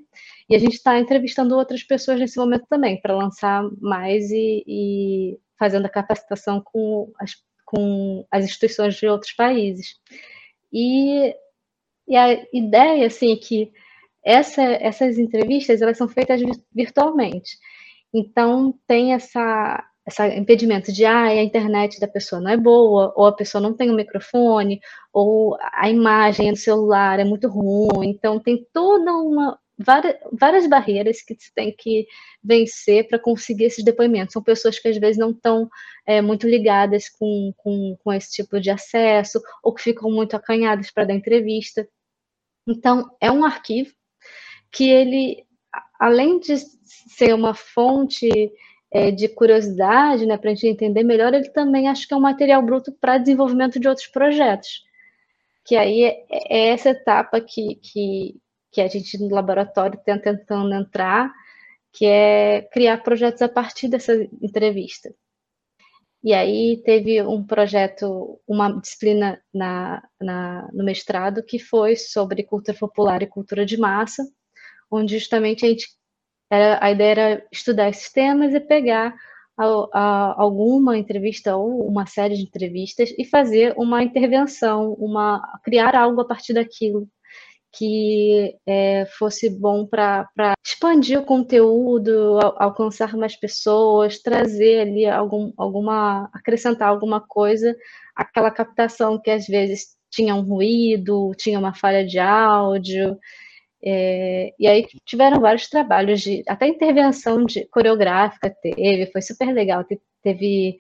[0.50, 5.40] e a gente está entrevistando outras pessoas nesse momento também, para lançar mais e, e
[5.58, 7.32] fazendo a capacitação com as,
[7.66, 9.96] com as instituições de outros países.
[10.72, 11.34] E,
[12.08, 13.72] e a ideia, assim, é que
[14.24, 16.42] essa, essas entrevistas, elas são feitas
[16.74, 17.58] virtualmente.
[18.14, 23.26] Então, tem essa, esse impedimento de ah, a internet da pessoa não é boa, ou
[23.26, 24.80] a pessoa não tem um microfone,
[25.14, 28.10] ou a imagem do celular é muito ruim.
[28.10, 32.06] Então, tem toda uma, várias, várias barreiras que se tem que
[32.44, 34.34] vencer para conseguir esses depoimentos.
[34.34, 35.70] São pessoas que às vezes não estão
[36.06, 40.92] é, muito ligadas com, com, com esse tipo de acesso, ou que ficam muito acanhadas
[40.92, 41.88] para dar entrevista.
[42.68, 43.92] Então, é um arquivo
[44.72, 45.46] que ele,
[46.00, 48.30] além de ser uma fonte
[48.92, 52.22] é, de curiosidade, né, para a gente entender melhor, ele também acho que é um
[52.22, 54.84] material bruto para desenvolvimento de outros projetos.
[55.66, 58.36] Que aí é, é essa etapa que, que,
[58.72, 61.32] que a gente no laboratório está tentando entrar,
[61.94, 65.14] que é criar projetos a partir dessa entrevista.
[66.24, 72.78] E aí teve um projeto, uma disciplina na, na, no mestrado que foi sobre cultura
[72.78, 74.24] popular e cultura de massa,
[74.92, 75.88] onde justamente a gente
[76.52, 79.16] era, a ideia era estudar esses temas e pegar
[79.58, 85.96] a, a, alguma entrevista ou uma série de entrevistas e fazer uma intervenção, uma criar
[85.96, 87.08] algo a partir daquilo
[87.74, 90.28] que é, fosse bom para
[90.66, 97.76] expandir o conteúdo, alcançar mais pessoas, trazer ali algum, alguma, acrescentar alguma coisa,
[98.16, 103.18] aquela captação que às vezes tinha um ruído, tinha uma falha de áudio,
[103.84, 109.84] é, e aí tiveram vários trabalhos de até intervenção de coreográfica teve, foi super legal,
[110.22, 110.78] teve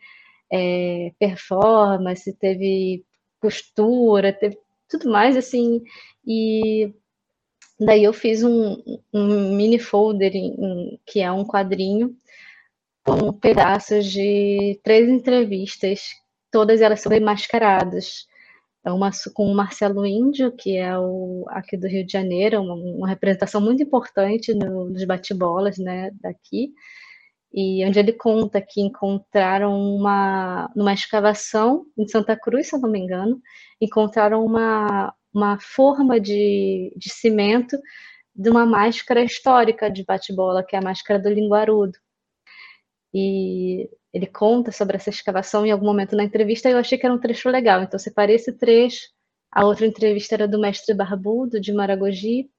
[0.51, 3.03] é, performance, teve
[3.39, 5.81] costura, teve tudo mais assim
[6.25, 6.93] e
[7.79, 8.77] daí eu fiz um,
[9.13, 12.15] um mini folder em, que é um quadrinho
[13.03, 16.01] com pedaços de três entrevistas,
[16.51, 18.27] todas elas sobre mascaradas.
[18.83, 22.73] É uma com o Marcelo Índio, que é o aqui do Rio de Janeiro, uma,
[22.73, 26.73] uma representação muito importante no, nos bate-bolas, né, daqui.
[27.53, 32.89] E onde ele conta que encontraram uma numa escavação em Santa Cruz, se eu não
[32.89, 33.41] me engano,
[33.81, 37.77] encontraram uma uma forma de, de cimento
[38.35, 41.97] de uma máscara histórica de bate-bola, que é a máscara do linguarudo.
[43.13, 47.05] E ele conta sobre essa escavação em algum momento na entrevista e eu achei que
[47.05, 47.81] era um trecho legal.
[47.81, 49.07] Então, separei esse trecho.
[49.51, 52.49] A outra entrevista era do mestre Barbudo, de Maragogi,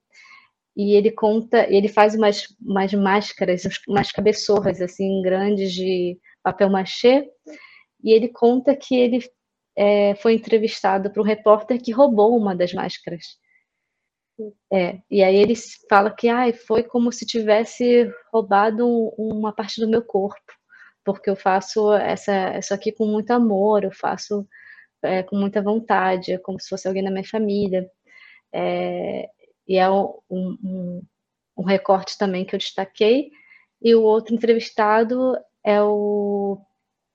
[0.77, 7.29] e ele conta, ele faz umas, umas máscaras, umas cabeçorras assim grandes de papel machê,
[8.03, 9.21] e ele conta que ele
[9.77, 13.39] é, foi entrevistado por um repórter que roubou uma das máscaras.
[14.73, 15.55] É, e aí ele
[15.89, 18.87] fala que ah, foi como se tivesse roubado
[19.17, 20.53] uma parte do meu corpo,
[21.05, 24.47] porque eu faço essa, isso aqui com muito amor, eu faço
[25.03, 27.89] é, com muita vontade, é como se fosse alguém da minha família.
[28.53, 29.29] É,
[29.67, 31.03] e é um, um,
[31.57, 33.31] um recorte também que eu destaquei.
[33.81, 36.59] E o outro entrevistado é o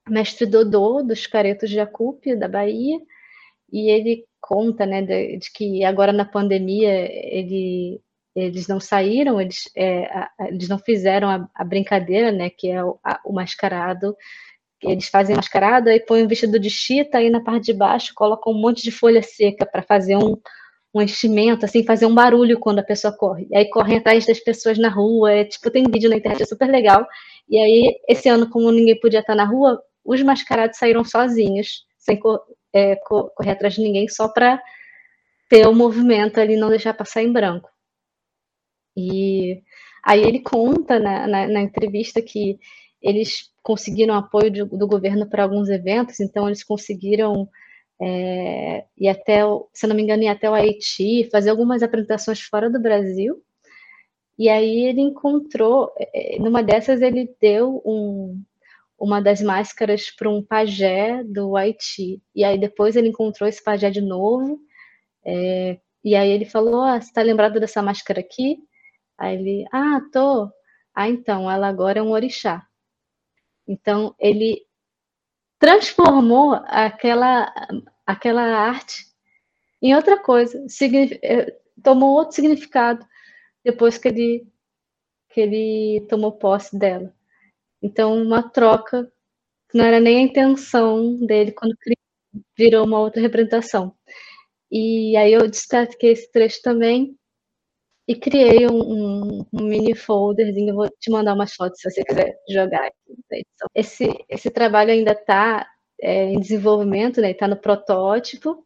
[0.09, 2.99] mestre Dodô, dos Caretos de Acupe, da Bahia,
[3.71, 8.01] e ele conta, né, de, de que agora na pandemia ele,
[8.37, 12.83] eles não saíram, eles, é, a, eles não fizeram a, a, brincadeira, né, que é
[12.83, 14.15] o, a, o mascarado,
[14.81, 18.53] eles fazem mascarada e põem um vestido de chita aí na parte de baixo colocam
[18.53, 20.37] um monte de folha seca para fazer um,
[20.93, 23.47] um enchimento, assim, fazer um barulho quando a pessoa corre.
[23.49, 26.45] E aí correm atrás das pessoas na rua, é, tipo, tem vídeo na internet, é
[26.45, 27.07] super legal.
[27.49, 32.19] E aí, esse ano, como ninguém podia estar na rua, os mascarados saíram sozinhos, sem
[32.73, 34.61] é, correr atrás de ninguém, só para
[35.49, 37.69] ter o movimento ali, não deixar passar em branco.
[38.97, 39.61] E
[40.03, 42.59] aí ele conta na, na, na entrevista que
[43.01, 47.47] eles conseguiram apoio do, do governo para alguns eventos, então eles conseguiram
[48.01, 49.41] é, ir até,
[49.73, 53.41] se não me engano, ir até o Haiti, fazer algumas apresentações fora do Brasil.
[54.37, 58.41] E aí ele encontrou, é, numa dessas ele deu um,
[58.99, 62.21] uma das máscaras para um pajé do Haiti.
[62.35, 64.59] E aí depois ele encontrou esse pajé de novo.
[65.25, 68.59] É, e aí ele falou: ah, você está lembrado dessa máscara aqui?
[69.17, 70.51] Aí ele, ah, tô.
[70.95, 72.65] Ah, então, ela agora é um orixá.
[73.67, 74.65] Então, ele
[75.59, 77.53] transformou aquela,
[78.05, 79.05] aquela arte
[79.81, 80.65] em outra coisa,
[81.23, 83.05] eh, tomou outro significado
[83.63, 84.47] depois que ele,
[85.29, 87.13] que ele tomou posse dela.
[87.81, 89.11] Então, uma troca
[89.73, 91.75] não era nem a intenção dele quando
[92.57, 93.95] virou uma outra representação.
[94.71, 97.17] E aí eu destaquei esse trecho também
[98.07, 100.75] e criei um, um, um, mini folderzinho.
[100.75, 102.89] Vou te mandar umas fotos se você quiser jogar.
[103.75, 105.67] Esse, esse trabalho ainda está
[106.01, 107.31] é, em desenvolvimento, né?
[107.31, 108.65] Está no protótipo.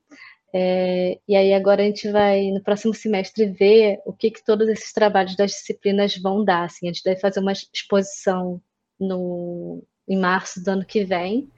[0.54, 4.68] É, e aí agora a gente vai, no próximo semestre, ver o que, que todos
[4.68, 6.66] esses trabalhos das disciplinas vão dar.
[6.66, 8.62] Assim, a gente deve fazer uma exposição
[9.00, 11.50] no, em março do ano que vem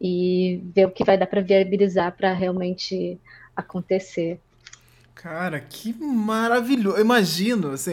[0.00, 3.20] e ver o que vai dar para viabilizar para realmente
[3.54, 4.40] acontecer.
[5.22, 6.96] Cara, que maravilhoso.
[6.96, 7.92] Eu imagino, assim,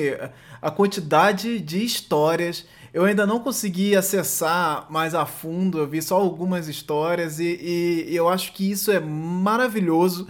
[0.60, 2.66] a quantidade de histórias.
[2.92, 8.16] Eu ainda não consegui acessar mais a fundo, eu vi só algumas histórias e, e,
[8.16, 10.28] eu acho que isso é maravilhoso.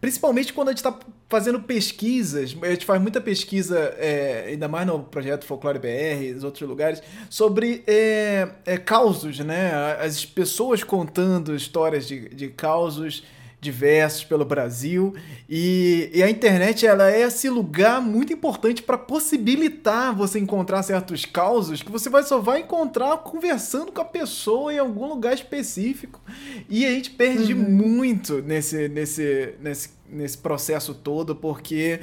[0.00, 4.84] Principalmente quando a gente está fazendo pesquisas, a gente faz muita pesquisa, é, ainda mais
[4.84, 7.00] no projeto Folclore BR, e outros lugares,
[7.30, 9.70] sobre é, é, causos, né?
[10.04, 13.22] As pessoas contando histórias de, de causos
[13.62, 15.14] diversos pelo Brasil
[15.48, 21.24] e, e, a internet ela é esse lugar muito importante para possibilitar você encontrar certos
[21.24, 26.20] causos que você vai, só vai encontrar conversando com a pessoa em algum lugar específico
[26.68, 27.70] e a gente perde uhum.
[27.70, 32.00] muito nesse, nesse, nesse, nesse processo todo porque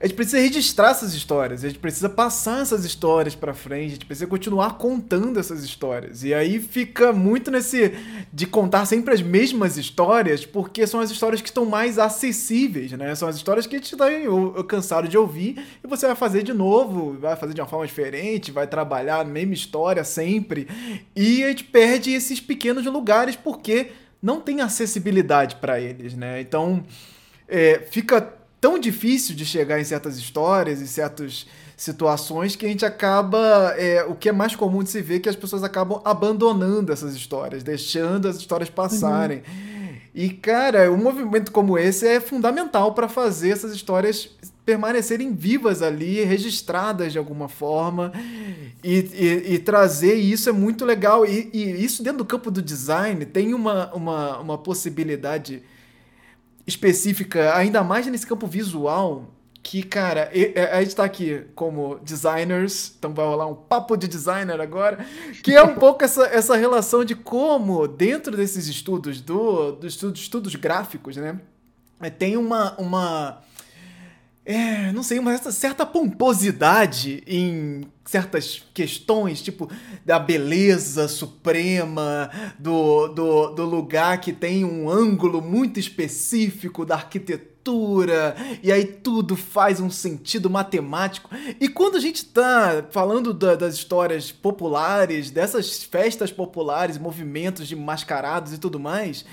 [0.00, 3.92] a gente precisa registrar essas histórias, a gente precisa passar essas histórias para frente, a
[3.92, 6.24] gente precisa continuar contando essas histórias.
[6.24, 7.92] E aí fica muito nesse
[8.32, 13.14] de contar sempre as mesmas histórias, porque são as histórias que estão mais acessíveis, né?
[13.14, 14.06] São as histórias que a gente está
[14.66, 18.50] cansado de ouvir e você vai fazer de novo, vai fazer de uma forma diferente,
[18.50, 20.66] vai trabalhar a mesma história sempre.
[21.14, 23.88] E a gente perde esses pequenos lugares porque
[24.22, 26.40] não tem acessibilidade para eles, né?
[26.40, 26.82] Então,
[27.46, 31.46] é, fica tão difícil de chegar em certas histórias, em certas
[31.76, 33.74] situações, que a gente acaba.
[33.78, 36.92] É, o que é mais comum de se ver é que as pessoas acabam abandonando
[36.92, 39.38] essas histórias, deixando as histórias passarem.
[39.38, 39.70] Uhum.
[40.14, 44.28] E, cara, um movimento como esse é fundamental para fazer essas histórias
[44.66, 48.12] permanecerem vivas ali, registradas de alguma forma,
[48.84, 51.24] e, e, e trazer isso é muito legal.
[51.24, 55.62] E, e, isso dentro do campo do design tem uma, uma, uma possibilidade
[56.70, 60.30] específica, ainda mais nesse campo visual, que, cara,
[60.72, 65.04] a gente tá aqui como designers, então vai rolar um papo de designer agora,
[65.42, 70.16] que é um pouco essa, essa relação de como, dentro desses estudos, do, do estudo,
[70.16, 71.38] estudos gráficos, né,
[72.18, 73.42] tem uma, uma
[74.44, 79.70] é, não sei, uma certa pomposidade em certas questões, tipo
[80.04, 88.34] da beleza suprema, do, do, do lugar que tem um ângulo muito específico da arquitetura,
[88.64, 91.30] e aí tudo faz um sentido matemático.
[91.60, 97.76] E quando a gente tá falando da, das histórias populares, dessas festas populares, movimentos de
[97.76, 99.24] mascarados e tudo mais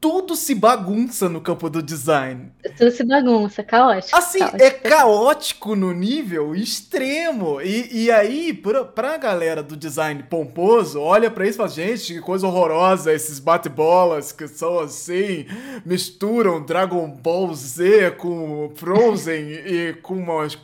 [0.00, 2.52] tudo se bagunça no campo do design.
[2.76, 4.16] Tudo se bagunça, caótico.
[4.16, 4.62] Assim, caótico.
[4.62, 7.60] é caótico no nível extremo.
[7.60, 12.14] E, e aí, pra, pra galera do design pomposo, olha pra isso e fala, gente,
[12.14, 15.46] que coisa horrorosa esses bate-bolas que são assim,
[15.84, 20.54] misturam Dragon Ball Z com Frozen e com umas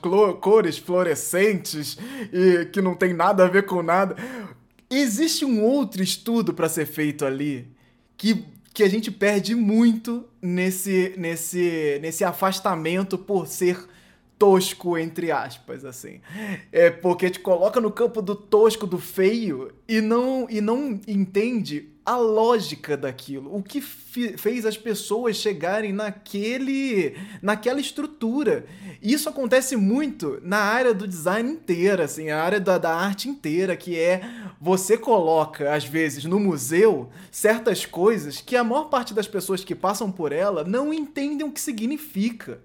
[0.40, 1.98] cores fluorescentes
[2.32, 4.14] e que não tem nada a ver com nada.
[4.88, 7.74] Existe um outro estudo para ser feito ali
[8.16, 13.78] que que a gente perde muito nesse, nesse, nesse afastamento por ser
[14.36, 16.20] tosco, entre aspas, assim.
[16.72, 21.88] É porque te coloca no campo do tosco, do feio, e não, e não entende
[22.04, 28.66] a lógica daquilo, o que fez as pessoas chegarem naquele, naquela estrutura.
[29.02, 33.74] Isso acontece muito na área do design inteira, assim, a área da, da arte inteira,
[33.74, 34.20] que é
[34.60, 39.74] você coloca, às vezes, no museu, certas coisas que a maior parte das pessoas que
[39.74, 42.60] passam por ela não entendem o que significa.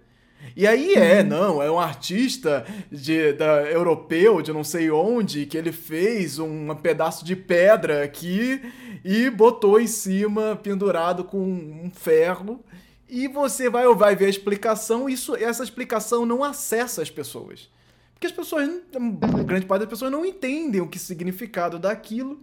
[0.55, 1.27] E aí é, uhum.
[1.27, 6.73] não, é um artista de, da, europeu, de não sei onde, que ele fez um
[6.75, 8.61] pedaço de pedra aqui
[9.03, 12.63] e botou em cima, pendurado com um ferro.
[13.07, 17.69] E você vai, vai ver a explicação, isso, essa explicação não acessa as pessoas.
[18.13, 22.39] Porque as pessoas, a grande parte das pessoas não entendem o que significado daquilo.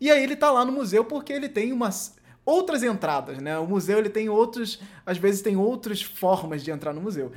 [0.00, 2.14] E aí ele tá lá no museu porque ele tem umas
[2.44, 3.58] outras entradas, né?
[3.58, 7.32] O museu ele tem outros, às vezes tem outras formas de entrar no museu.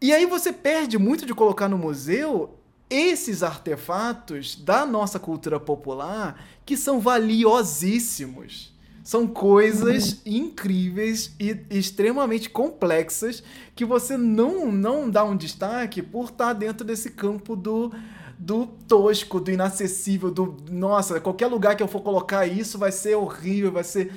[0.00, 2.58] E aí você perde muito de colocar no museu
[2.88, 8.74] esses artefatos da nossa cultura popular que são valiosíssimos.
[9.02, 13.40] São coisas incríveis e extremamente complexas
[13.74, 17.92] que você não, não dá um destaque por estar dentro desse campo do,
[18.38, 23.16] do tosco, do inacessível, do nossa, qualquer lugar que eu for colocar isso vai ser
[23.16, 24.12] horrível, vai ser.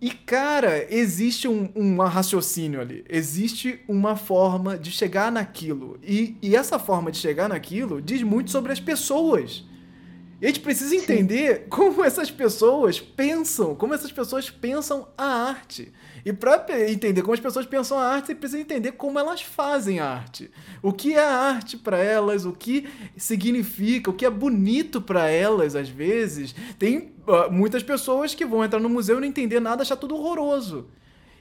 [0.00, 3.04] E, cara, existe um, um raciocínio ali.
[3.08, 5.98] Existe uma forma de chegar naquilo.
[6.02, 9.62] E, e essa forma de chegar naquilo diz muito sobre as pessoas.
[10.40, 11.68] E a gente precisa entender Sim.
[11.68, 15.92] como essas pessoas pensam, como essas pessoas pensam a arte.
[16.24, 20.00] E para entender como as pessoas pensam a arte, você precisa entender como elas fazem
[20.00, 20.50] a arte.
[20.82, 25.28] O que é a arte para elas, o que significa, o que é bonito para
[25.28, 26.54] elas às vezes.
[26.78, 30.16] Tem uh, muitas pessoas que vão entrar no museu e não entender nada, achar tudo
[30.16, 30.88] horroroso.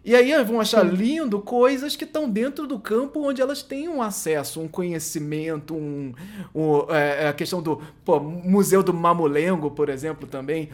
[0.03, 0.95] E aí vão achar Sim.
[0.95, 6.13] lindo coisas que estão dentro do campo onde elas têm um acesso, um conhecimento, um,
[6.55, 10.69] um é, é a questão do pô, Museu do Mamulengo, por exemplo, também.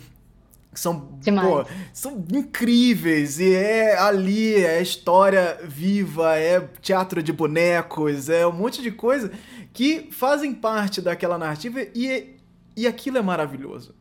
[0.74, 8.46] São, pô, são incríveis e é ali, é história viva, é teatro de bonecos, é
[8.46, 9.32] um monte de coisa
[9.72, 12.36] que fazem parte daquela narrativa e,
[12.76, 13.96] e aquilo é maravilhoso.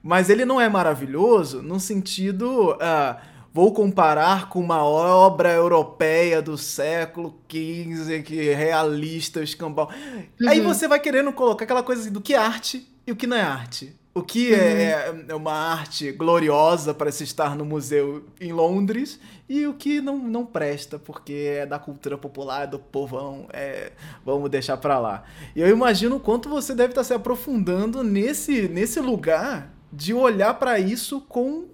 [0.00, 2.72] Mas ele não é maravilhoso no sentido.
[2.72, 9.90] Uh, vou comparar com uma obra europeia do século XV, que é realista, escambau.
[9.90, 10.48] Uhum.
[10.48, 13.26] Aí você vai querendo colocar aquela coisa assim, do que é arte e o que
[13.26, 13.96] não é arte.
[14.12, 15.24] O que é, uhum.
[15.28, 20.18] é, uma arte gloriosa para se estar no museu em Londres e o que não,
[20.18, 23.92] não presta, porque é da cultura popular, do povão, é,
[24.24, 25.24] vamos deixar para lá.
[25.54, 30.54] E eu imagino o quanto você deve estar se aprofundando nesse, nesse lugar de olhar
[30.54, 31.68] para isso com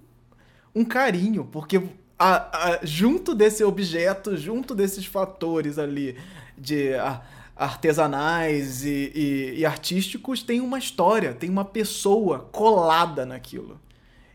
[0.77, 1.81] um carinho, porque
[2.19, 6.15] a, a, junto desse objeto, junto desses fatores ali
[6.57, 7.21] de a,
[7.55, 13.79] artesanais e, e, e, artísticos, tem uma história, tem uma pessoa colada naquilo.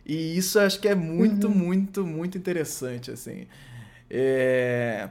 [0.05, 1.55] E isso acho que é muito, uhum.
[1.55, 3.47] muito, muito interessante, assim.
[4.11, 5.09] É...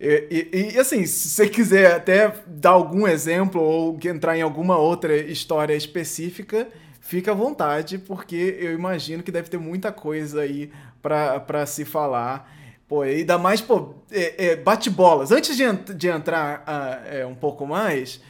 [0.00, 4.76] E, e, e, assim, se você quiser até dar algum exemplo ou entrar em alguma
[4.76, 6.68] outra história específica,
[7.14, 12.52] fica à vontade, porque eu imagino que deve ter muita coisa aí para se falar.
[12.88, 15.30] Pô, ainda mais, pô, é, é, bate-bolas.
[15.30, 18.20] Antes de, de entrar uh, é, um pouco mais,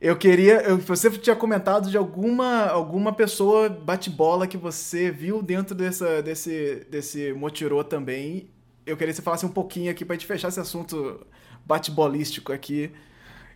[0.00, 0.54] eu queria.
[0.62, 6.84] Eu, você tinha comentado de alguma, alguma pessoa bate-bola que você viu dentro dessa, desse,
[6.90, 8.50] desse Motirô também.
[8.84, 11.24] Eu queria que você falasse um pouquinho aqui pra gente fechar esse assunto
[11.64, 12.90] bate-bolístico aqui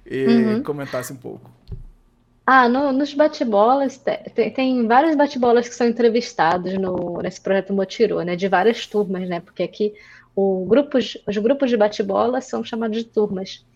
[0.09, 0.62] e uhum.
[0.62, 1.51] comentasse um pouco.
[2.49, 4.01] Ah, no, nos bate-bolas,
[4.34, 8.36] tem, tem vários bate-bolas que são entrevistados no, nesse projeto Motirô, né?
[8.36, 9.40] De várias turmas, né?
[9.40, 9.94] Porque aqui
[10.34, 13.66] o grupos, os grupos de bate-bola são chamados de turmas.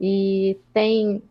[0.00, 1.22] E tem.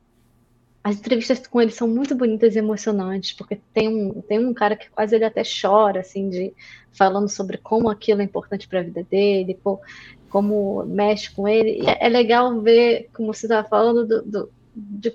[0.84, 4.78] As entrevistas com eles são muito bonitas e emocionantes, porque tem um, tem um cara
[4.78, 6.54] que quase ele até chora, assim, de
[6.94, 9.82] falando sobre como aquilo é importante para a vida dele, como,
[10.30, 11.82] como mexe com ele.
[11.82, 15.12] E é, é legal ver, como você estava falando, do, do, de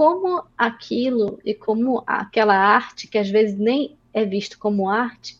[0.00, 5.38] como aquilo e como aquela arte, que às vezes nem é visto como arte,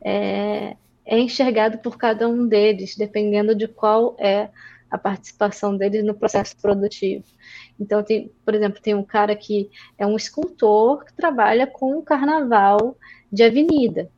[0.00, 4.50] é, é enxergado por cada um deles, dependendo de qual é
[4.88, 7.24] a participação deles no processo produtivo.
[7.80, 9.68] Então, tem, por exemplo, tem um cara que
[9.98, 12.96] é um escultor que trabalha com o carnaval
[13.32, 14.08] de avenida.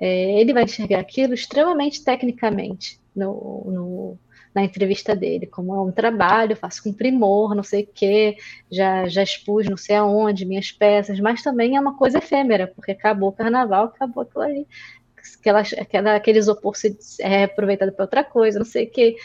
[0.00, 4.18] É, ele vai enxergar aquilo extremamente tecnicamente no, no,
[4.54, 8.36] na entrevista dele, como é um trabalho, faço com primor, não sei o quê,
[8.70, 12.92] já, já expus não sei aonde, minhas peças, mas também é uma coisa efêmera, porque
[12.92, 14.66] acabou o carnaval, acabou aquilo ali,
[15.38, 19.16] aquela, aquela, aquele isopor se é aproveitado para outra coisa, não sei o quê.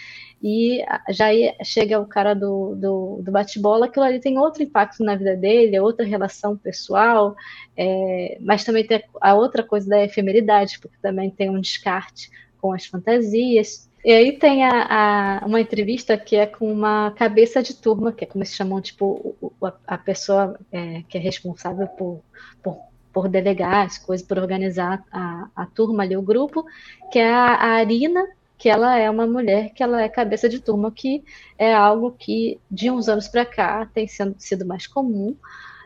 [0.41, 1.25] E já
[1.63, 5.75] chega o cara do, do, do bate-bola, aquilo ali tem outro impacto na vida dele,
[5.75, 7.35] é outra relação pessoal,
[7.75, 12.29] é, mas também tem a outra coisa da efemeridade, porque também tem um descarte
[12.61, 13.89] com as fantasias.
[14.07, 18.23] E aí tem a, a, uma entrevista que é com uma cabeça de turma, que
[18.23, 22.21] é como se chamam, tipo, a, a pessoa é, que é responsável por,
[22.63, 22.77] por,
[23.11, 26.65] por, delegar as coisas, por organizar a, a turma ali, o grupo,
[27.11, 28.25] que é a, a Arina
[28.57, 31.21] que ela é uma mulher, que ela é cabeça de turma, que
[31.57, 35.35] é algo que de uns anos para cá tem sendo, sido mais comum,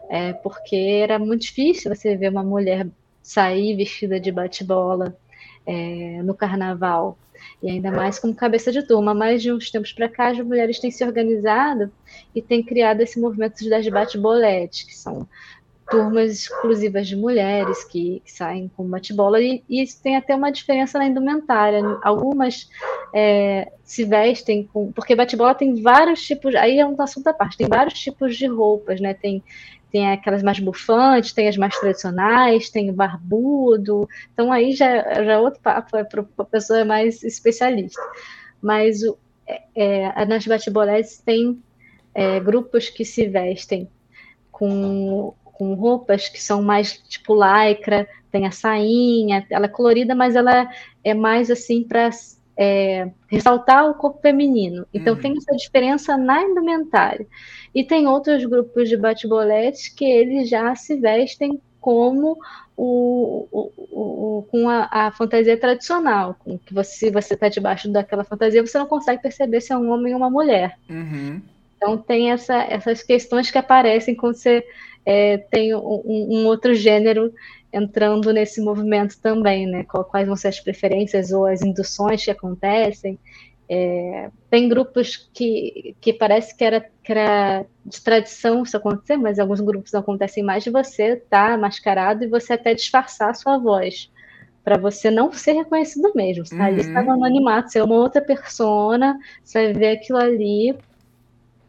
[0.08, 2.88] é, porque era muito difícil você ver uma mulher
[3.24, 5.18] sair vestida de bate-bola
[5.66, 7.18] é, no carnaval,
[7.62, 9.14] e ainda mais como cabeça de turma.
[9.14, 11.92] Mas de uns tempos para cá, as mulheres têm se organizado
[12.36, 15.28] e têm criado esse movimento das bate-boletes, que são
[15.90, 20.50] turmas exclusivas de mulheres que, que saem com bate-bola, e, e, isso tem até uma
[20.50, 21.82] diferença na indumentária.
[22.02, 22.70] Algumas
[23.14, 24.92] é, se vestem com.
[24.94, 26.56] Porque bate-bola tem vários tipos.
[26.56, 29.14] Aí é um assunto à parte, tem vários tipos de roupas, né?
[29.14, 29.44] Tem,
[29.92, 34.08] tem aquelas mais bufantes, tem as mais tradicionais, tem o barbudo.
[34.34, 38.02] Então aí já, já é outro papo, é para a pessoa mais especialista.
[38.62, 39.18] Mas o,
[39.76, 41.62] é, é nas bate-boletes tem
[42.14, 43.90] é, grupos que se vestem
[44.52, 50.36] com com roupas que são mais tipo lycra, tem a sainha, ela é colorida, mas
[50.36, 50.68] ela
[51.04, 52.10] é mais assim para
[52.64, 54.86] é, ressaltar o corpo feminino.
[54.94, 55.20] Então uhum.
[55.20, 57.26] tem essa diferença na indumentária.
[57.74, 62.38] E tem outros grupos de bate-boletes que eles já se vestem como
[62.78, 67.90] o, o, o, com a, a, fantasia tradicional, com que você, se você está debaixo
[67.90, 70.78] daquela fantasia, você não consegue perceber se é um homem ou uma mulher.
[70.88, 71.42] Uhum.
[71.76, 74.64] Então tem essa, essas questões que aparecem quando você
[75.04, 77.34] é, tem um, um, outro gênero
[77.74, 79.84] entrando nesse movimento também, né?
[79.84, 83.18] Quais vão ser as preferências ou as induções que acontecem.
[83.70, 89.40] É, tem grupos que, que parece que era, que era de tradição isso acontecer, mas
[89.40, 93.58] alguns grupos acontecem mais de você estar tá mascarado e você até disfarçar a sua
[93.58, 94.12] voz,
[94.62, 96.46] para você não ser reconhecido mesmo.
[96.46, 96.64] Você uhum.
[96.64, 100.76] ali está no anonimato, você é uma outra persona, você vai ver aquilo ali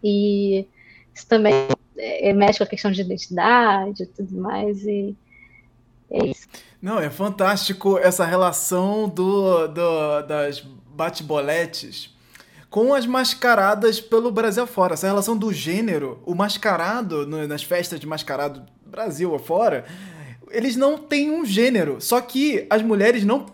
[0.02, 0.66] e
[1.14, 1.54] isso também
[1.96, 5.16] é, é, mexe com a questão de identidade e tudo mais, e
[6.12, 6.46] é isso.
[6.80, 12.10] Não, é fantástico essa relação do, do das bate-boletes
[12.68, 14.94] com as mascaradas pelo Brasil afora.
[14.94, 19.84] Essa relação do gênero, o mascarado no, nas festas de mascarado Brasil afora,
[20.50, 22.00] eles não têm um gênero.
[22.00, 23.46] Só que as mulheres não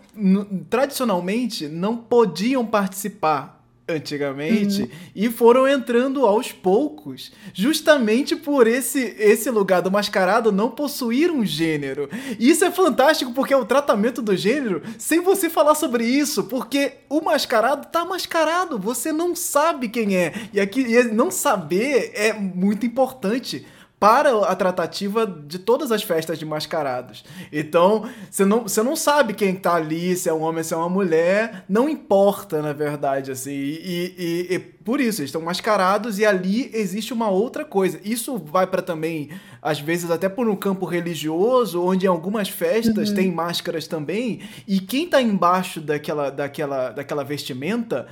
[0.69, 3.58] tradicionalmente não podiam participar
[3.89, 4.89] antigamente uhum.
[5.15, 11.45] e foram entrando aos poucos, justamente por esse esse lugar do mascarado não possuir um
[11.45, 12.09] gênero.
[12.37, 16.43] E isso é fantástico porque é o tratamento do gênero sem você falar sobre isso,
[16.43, 20.33] porque o mascarado tá mascarado, você não sabe quem é.
[20.53, 23.65] E aqui e não saber é muito importante
[23.99, 27.25] para a tratativa de todas as festas de mascarados.
[27.51, 30.77] Então, você não, você não sabe quem tá ali, se é um homem, se é
[30.77, 33.51] uma mulher, não importa, na verdade, assim.
[33.51, 37.99] E, e, e por isso, eles estão mascarados e ali existe uma outra coisa.
[38.03, 39.31] Isso vai para também,
[39.61, 43.15] às vezes, até por um campo religioso, onde em algumas festas uhum.
[43.15, 48.07] tem máscaras também, e quem tá embaixo daquela, daquela, daquela vestimenta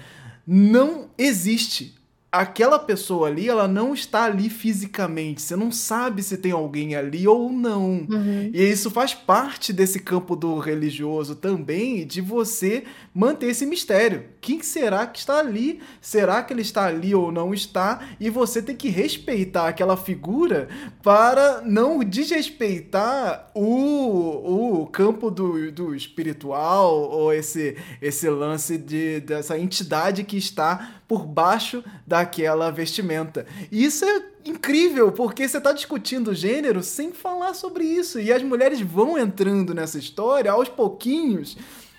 [0.45, 1.95] não existe
[2.37, 5.41] aquela pessoa ali, ela não está ali fisicamente.
[5.41, 8.05] Você não sabe se tem alguém ali ou não.
[8.09, 8.51] Uhum.
[8.53, 12.83] E isso faz parte desse campo do religioso também, de você
[13.13, 14.25] manter esse mistério.
[14.39, 15.79] Quem será que está ali?
[15.99, 18.07] Será que ele está ali ou não está?
[18.19, 20.67] E você tem que respeitar aquela figura
[21.01, 29.57] para não desrespeitar o, o campo do, do espiritual ou esse, esse lance de, dessa
[29.57, 33.45] entidade que está por baixo daquela vestimenta.
[33.71, 38.19] E isso é incrível, porque você está discutindo gênero sem falar sobre isso.
[38.19, 41.57] E as mulheres vão entrando nessa história aos pouquinhos,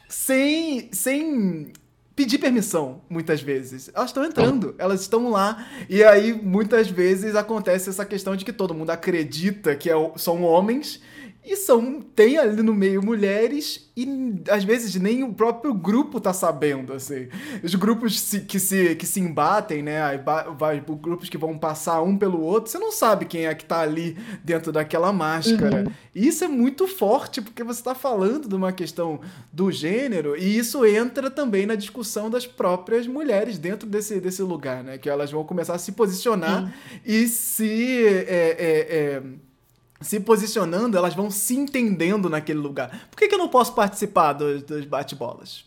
[0.09, 1.73] sem, sem
[2.15, 3.91] pedir permissão, muitas vezes.
[3.95, 5.67] Elas estão entrando, elas estão lá.
[5.89, 10.43] E aí, muitas vezes, acontece essa questão de que todo mundo acredita que é, são
[10.43, 11.01] homens
[11.49, 14.07] e são, tem ali no meio mulheres e
[14.51, 17.29] às vezes nem o próprio grupo tá sabendo, assim.
[17.65, 20.03] Os grupos se, que, se, que se embatem, né?
[20.03, 20.21] Aí
[20.59, 23.81] vai, grupos que vão passar um pelo outro, você não sabe quem é que tá
[23.81, 25.85] ali dentro daquela máscara.
[25.85, 25.93] Uhum.
[26.15, 29.21] E isso é muito forte, porque você tá falando de uma questão
[29.51, 34.85] do gênero, e isso entra também na discussão das próprias mulheres dentro desse, desse lugar,
[34.85, 34.99] né?
[34.99, 36.71] Que elas vão começar a se posicionar uhum.
[37.07, 38.07] e se.
[38.07, 39.23] É, é, é,
[40.01, 43.07] se posicionando, elas vão se entendendo naquele lugar.
[43.11, 45.65] Por que, que eu não posso participar dos, dos bate-bolas?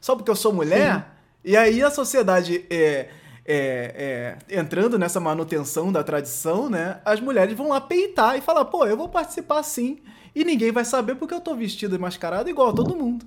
[0.00, 0.96] Só porque eu sou mulher?
[0.96, 1.04] Sim.
[1.44, 3.08] E aí a sociedade é,
[3.44, 7.00] é, é, entrando nessa manutenção da tradição, né?
[7.04, 9.98] As mulheres vão lá peitar e falar, pô, eu vou participar sim.
[10.34, 13.26] E ninguém vai saber porque eu tô vestida e mascarada igual a todo mundo.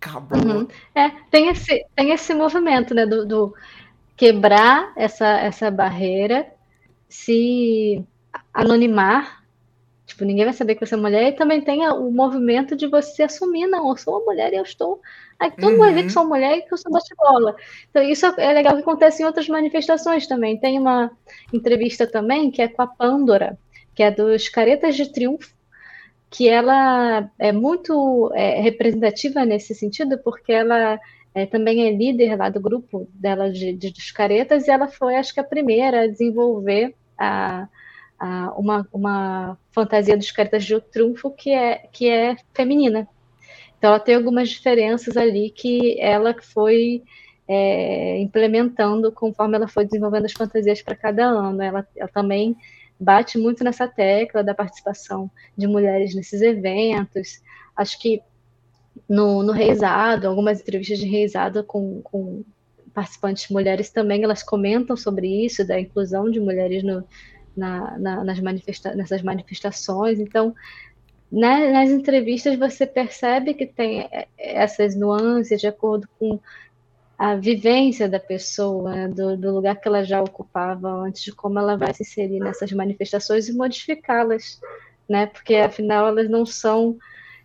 [0.00, 0.38] Acabou.
[0.38, 0.68] Uhum.
[0.94, 3.04] É, tem esse, tem esse movimento, né?
[3.04, 3.54] Do, do
[4.16, 6.46] quebrar essa, essa barreira,
[7.08, 8.04] se
[8.54, 9.44] anonimar,
[10.06, 11.28] Tipo, ninguém vai saber que você é mulher.
[11.28, 14.62] E também tem o movimento de você assumir, não, eu sou uma mulher e eu
[14.62, 15.00] estou.
[15.38, 16.12] Aí todo mundo vai ver que uhum.
[16.12, 17.56] sou mulher e que eu sou bate-bola.
[17.90, 20.58] Então, isso é legal que acontece em outras manifestações também.
[20.58, 21.10] Tem uma
[21.52, 23.58] entrevista também que é com a Pândora,
[23.94, 25.54] que é dos Caretas de Triunfo,
[26.30, 30.98] que ela é muito é, representativa nesse sentido, porque ela
[31.34, 35.16] é, também é líder lá do grupo dela de, de, dos caretas, e ela foi,
[35.16, 37.68] acho que, a primeira a desenvolver a,
[38.56, 43.08] uma, uma fantasia dos caretas de triunfo que é, que é feminina.
[43.78, 47.02] Então, ela tem algumas diferenças ali que ela foi
[47.46, 51.62] é, implementando conforme ela foi desenvolvendo as fantasias para cada ano.
[51.62, 52.56] Ela, ela também
[52.98, 57.42] bate muito nessa tecla da participação de mulheres nesses eventos.
[57.76, 58.22] Acho que
[59.08, 62.44] no, no Reisado, algumas entrevistas de Reisado com, com
[62.94, 67.04] participantes mulheres também, elas comentam sobre isso, da inclusão de mulheres no,
[67.56, 70.18] na, na, nas manifesta nessas manifestações.
[70.20, 70.54] Então,
[71.30, 76.38] né, nas entrevistas você percebe que tem essas nuances de acordo com
[77.18, 81.58] a vivência da pessoa, né, do, do, lugar que ela já ocupava antes, de como
[81.58, 84.60] ela vai se inserir nessas manifestações e modificá-las,
[85.08, 85.26] né?
[85.26, 86.98] Porque afinal elas não são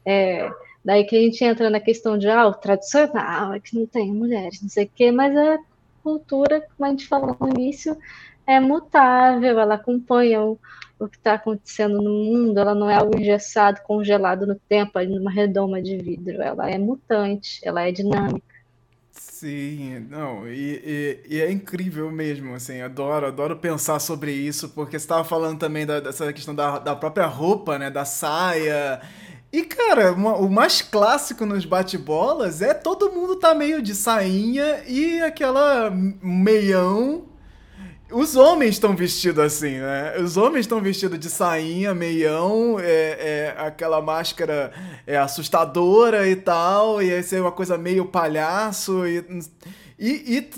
[0.06, 0.50] é,
[0.84, 4.62] daí que a gente entra na questão de ah, tradicional é que não tem mulheres,
[4.62, 5.60] não sei o quê, mas a
[6.02, 7.98] cultura, como a gente falou no início,
[8.50, 10.60] é mutável, ela acompanha o,
[10.98, 15.16] o que está acontecendo no mundo, ela não é algo engessado, congelado no tempo, ali
[15.16, 18.50] numa redoma de vidro, ela é mutante, ela é dinâmica.
[19.12, 24.98] Sim, não, e, e, e, é incrível mesmo, assim, adoro, adoro pensar sobre isso, porque
[24.98, 29.00] você estava falando também da, dessa questão da, da própria roupa, né, da saia,
[29.52, 34.84] e cara, uma, o mais clássico nos bate-bolas é todo mundo tá meio de sainha
[34.88, 37.29] e aquela meião
[38.12, 40.18] os homens estão vestidos assim, né?
[40.18, 44.72] Os homens estão vestidos de sainha, meião, é, é, aquela máscara
[45.06, 49.24] é assustadora e tal, e essa é uma coisa meio palhaço, e,
[49.98, 50.50] e, e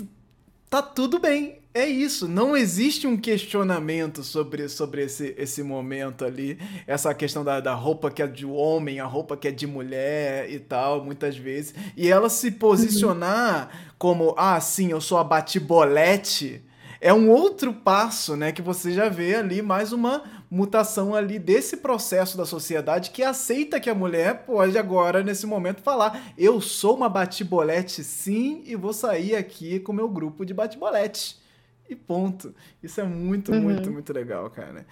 [0.70, 1.60] tá tudo bem.
[1.74, 7.60] É isso, não existe um questionamento sobre, sobre esse, esse momento ali, essa questão da,
[7.60, 11.34] da roupa que é de homem, a roupa que é de mulher e tal, muitas
[11.34, 11.74] vezes.
[11.96, 16.62] E ela se posicionar como, ah, sim, eu sou a batibolete,
[17.02, 21.78] é um outro passo, né, que você já vê ali mais uma mutação ali desse
[21.78, 26.96] processo da sociedade que aceita que a mulher pode agora nesse momento falar: "Eu sou
[26.96, 31.42] uma batibolete sim e vou sair aqui com meu grupo de batibolete".
[31.90, 32.54] E ponto.
[32.80, 33.62] Isso é muito, uhum.
[33.62, 34.86] muito, muito legal, cara.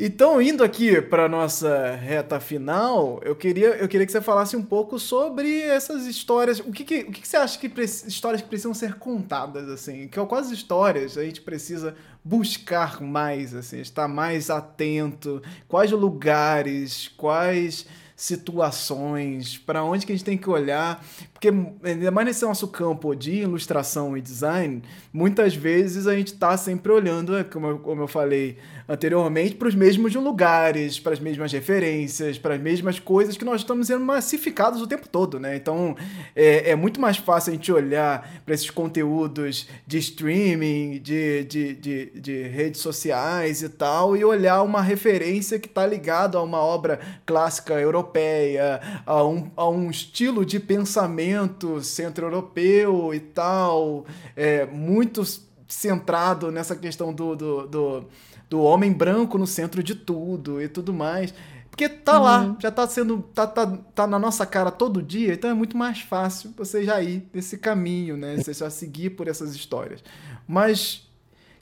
[0.00, 4.62] Então, indo aqui para nossa reta final, eu queria, eu queria que você falasse um
[4.62, 6.60] pouco sobre essas histórias.
[6.60, 7.66] O que, que o que, que você acha que
[8.06, 10.06] histórias que precisam ser contadas, assim?
[10.06, 15.42] Que quais histórias a gente precisa buscar mais, assim, estar mais atento?
[15.66, 17.84] Quais lugares, quais
[18.18, 21.50] situações, para onde que a gente tem que olhar, porque
[21.84, 24.82] ainda mais nesse nosso campo de ilustração e design,
[25.12, 29.68] muitas vezes a gente está sempre olhando, é, como eu, como eu falei anteriormente, para
[29.68, 34.02] os mesmos lugares, para as mesmas referências, para as mesmas coisas que nós estamos sendo
[34.04, 35.54] massificados o tempo todo, né?
[35.56, 35.94] Então
[36.34, 41.74] é, é muito mais fácil a gente olhar para esses conteúdos de streaming, de, de,
[41.74, 46.58] de, de, redes sociais e tal, e olhar uma referência que está ligada a uma
[46.58, 55.22] obra clássica europeia, a um, a um estilo de pensamento centro-europeu e tal, é, muito
[55.68, 58.04] centrado nessa questão do, do, do
[58.48, 61.34] do homem branco no centro de tudo e tudo mais.
[61.78, 62.24] Porque tá uhum.
[62.24, 63.22] lá, já tá sendo.
[63.34, 67.00] Tá, tá, tá na nossa cara todo dia, então é muito mais fácil você já
[67.00, 68.36] ir nesse caminho, né?
[68.36, 70.02] Você já seguir por essas histórias.
[70.46, 71.08] Mas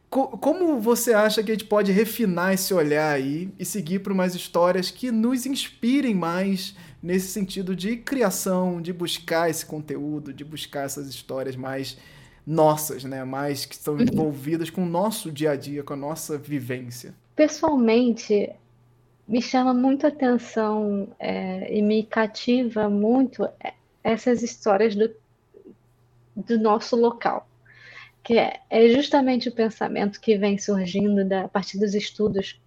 [0.09, 4.12] co como você acha que a gente pode refinar esse olhar aí e seguir para
[4.12, 10.45] umas histórias que nos inspirem mais nesse sentido de criação, de buscar esse conteúdo, de
[10.45, 11.99] buscar essas histórias mais
[12.47, 13.24] nossas, né?
[13.24, 14.03] Mais que estão uhum.
[14.03, 17.14] envolvidas com o nosso dia a dia, com a nossa vivência.
[17.34, 18.51] Pessoalmente,
[19.26, 23.74] me chama muito atenção é, e me cativa muito é,
[24.05, 25.11] essas histórias do,
[26.36, 27.49] do nosso local,
[28.22, 32.61] que é, é justamente o pensamento que vem surgindo da, a partir dos estudos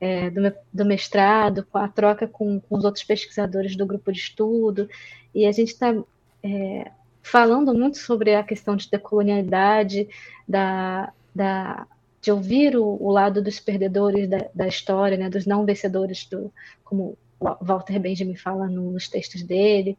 [0.00, 4.18] é, do, do, mestrado, com a troca com, com, os outros pesquisadores do grupo de
[4.18, 4.88] estudo,
[5.32, 5.94] e a gente está
[6.42, 6.90] é,
[7.22, 10.08] falando muito sobre a questão de decolonialidade,
[10.48, 11.86] da, da,
[12.20, 16.52] de ouvir o, o lado dos perdedores da, da história, né, dos não vencedores, do,
[16.84, 19.96] como Walter Benjamin fala nos textos dele,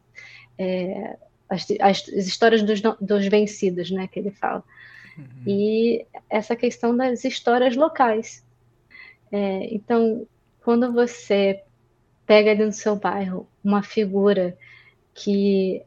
[0.58, 1.18] é,
[1.50, 4.64] as, as, histórias dos, dos vencidos, né, que ele fala.
[5.18, 5.26] Uhum.
[5.46, 8.46] E essa questão das histórias locais.
[9.32, 10.28] É, então,
[10.64, 11.64] quando você
[12.26, 14.58] pega ali no seu bairro uma figura
[15.14, 15.82] que,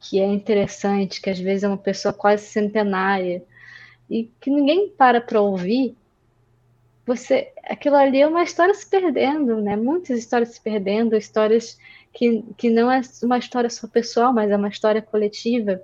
[0.00, 3.42] que é interessante, que às vezes é uma pessoa quase centenária
[4.08, 5.96] e que ninguém para para ouvir,
[7.04, 9.76] você, aquilo ali é uma história se perdendo, né?
[9.76, 11.78] Muitas histórias se perdendo, histórias
[12.12, 15.80] que, que não é uma história só pessoal, mas é uma história coletiva.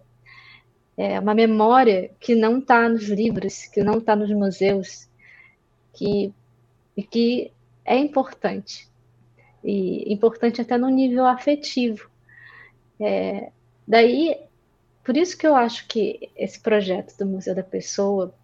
[0.96, 5.08] É uma memória que não está nos livros, que não está nos museus,
[5.92, 6.32] que,
[6.96, 7.52] e que
[7.84, 8.88] é importante.
[9.62, 12.10] E importante até no nível afetivo.
[13.00, 13.52] É,
[13.87, 14.41] daí,
[15.05, 18.35] por isso que eu acho que esse projeto do Museu da Pessoa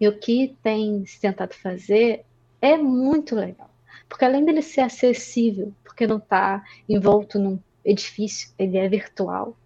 [0.00, 2.24] e o que tem se tentado fazer
[2.60, 3.70] é muito legal.
[4.08, 9.56] Porque além dele ser acessível, porque não está envolto num edifício, ele é virtual,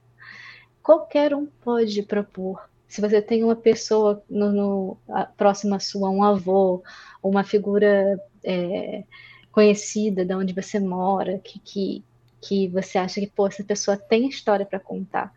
[0.82, 2.68] qualquer um pode propor.
[2.86, 4.96] Se você tem uma pessoa no, no
[5.36, 6.82] próxima sua, um avô,
[7.22, 9.02] uma figura é,
[9.50, 12.04] conhecida de onde você mora, que, que,
[12.46, 15.32] que você acha que pô, essa pessoa tem história para contar,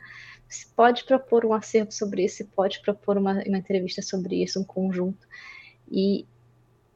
[0.48, 4.60] você pode propor um acervo sobre isso, você pode propor uma, uma entrevista sobre isso,
[4.60, 5.28] um conjunto.
[5.92, 6.26] E,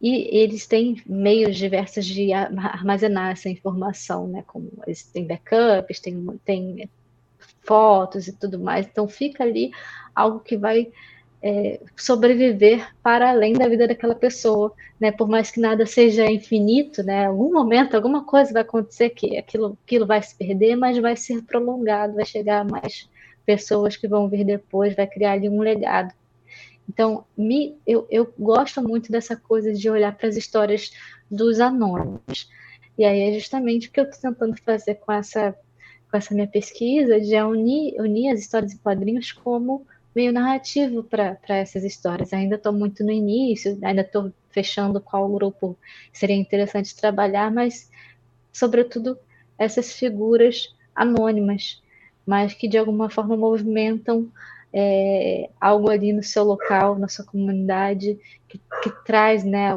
[0.02, 4.44] e eles têm meios diversos de armazenar essa informação, né?
[4.48, 6.90] Como eles têm backups, têm, têm
[7.62, 8.88] fotos e tudo mais.
[8.88, 9.72] Então fica ali
[10.16, 10.92] algo que vai
[11.42, 15.12] é, sobreviver para além da vida daquela pessoa, né?
[15.12, 17.26] Por mais que nada seja infinito, né?
[17.26, 21.42] Algum momento, alguma coisa vai acontecer que aquilo, aquilo vai se perder, mas vai ser
[21.44, 23.10] prolongado, vai chegar a mais
[23.46, 26.14] pessoas que vão vir depois, vai criar ali um legado.
[26.88, 30.92] Então, me, eu, eu gosto muito dessa coisa de olhar para as histórias
[31.30, 32.50] dos anônimos.
[32.98, 35.56] E aí é justamente o que eu estou tentando fazer com essa,
[36.12, 41.38] com essa minha pesquisa, de unir, unir as histórias em quadrinhos como meio narrativo para
[41.50, 42.34] essas histórias.
[42.34, 45.78] Ainda estou muito no início, ainda estou fechando qual grupo
[46.12, 47.90] seria interessante trabalhar, mas,
[48.52, 49.18] sobretudo,
[49.58, 51.82] essas figuras anônimas
[52.26, 54.32] mas que de alguma forma movimentam
[54.74, 59.70] é, algo ali no seu local, na sua comunidade, que, que traz né,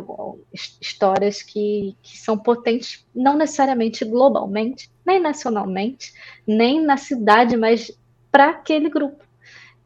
[0.80, 6.12] histórias que, que são potentes, não necessariamente globalmente, nem nacionalmente,
[6.46, 7.90] nem na cidade, mas
[8.30, 9.23] para aquele grupo.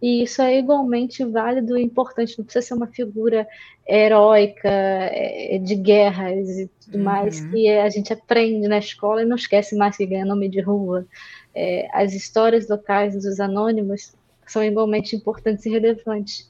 [0.00, 3.48] E isso é igualmente válido e importante, não precisa ser uma figura
[3.86, 7.04] heróica, é, de guerras e tudo uhum.
[7.04, 10.60] mais, que a gente aprende na escola e não esquece mais que ganha nome de
[10.60, 11.06] rua
[11.58, 14.14] é, as histórias locais dos anônimos
[14.46, 16.48] são igualmente importantes e relevantes.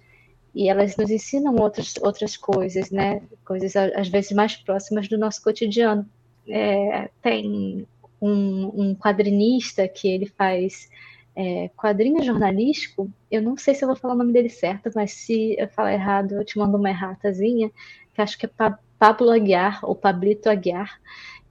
[0.55, 3.22] E elas nos ensinam outras, outras coisas, né?
[3.42, 6.07] Coisas às vezes mais próximas do nosso cotidiano.
[6.46, 7.86] É, tem
[8.20, 10.90] um, um, quadrinista que ele faz
[11.39, 13.09] é, quadrinho jornalístico.
[13.30, 15.95] Eu não sei se eu vou falar o nome dele certo, mas se eu falar
[15.95, 17.70] errado, eu te mando uma erratazinha,
[18.12, 18.51] que acho que é
[18.99, 20.99] Pablo Aguiar, ou Pablito Aguiar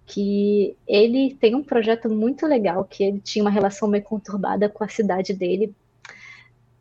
[0.08, 4.82] que ele tem um projeto muito legal, que ele tinha uma relação meio conturbada com
[4.82, 5.76] a cidade dele.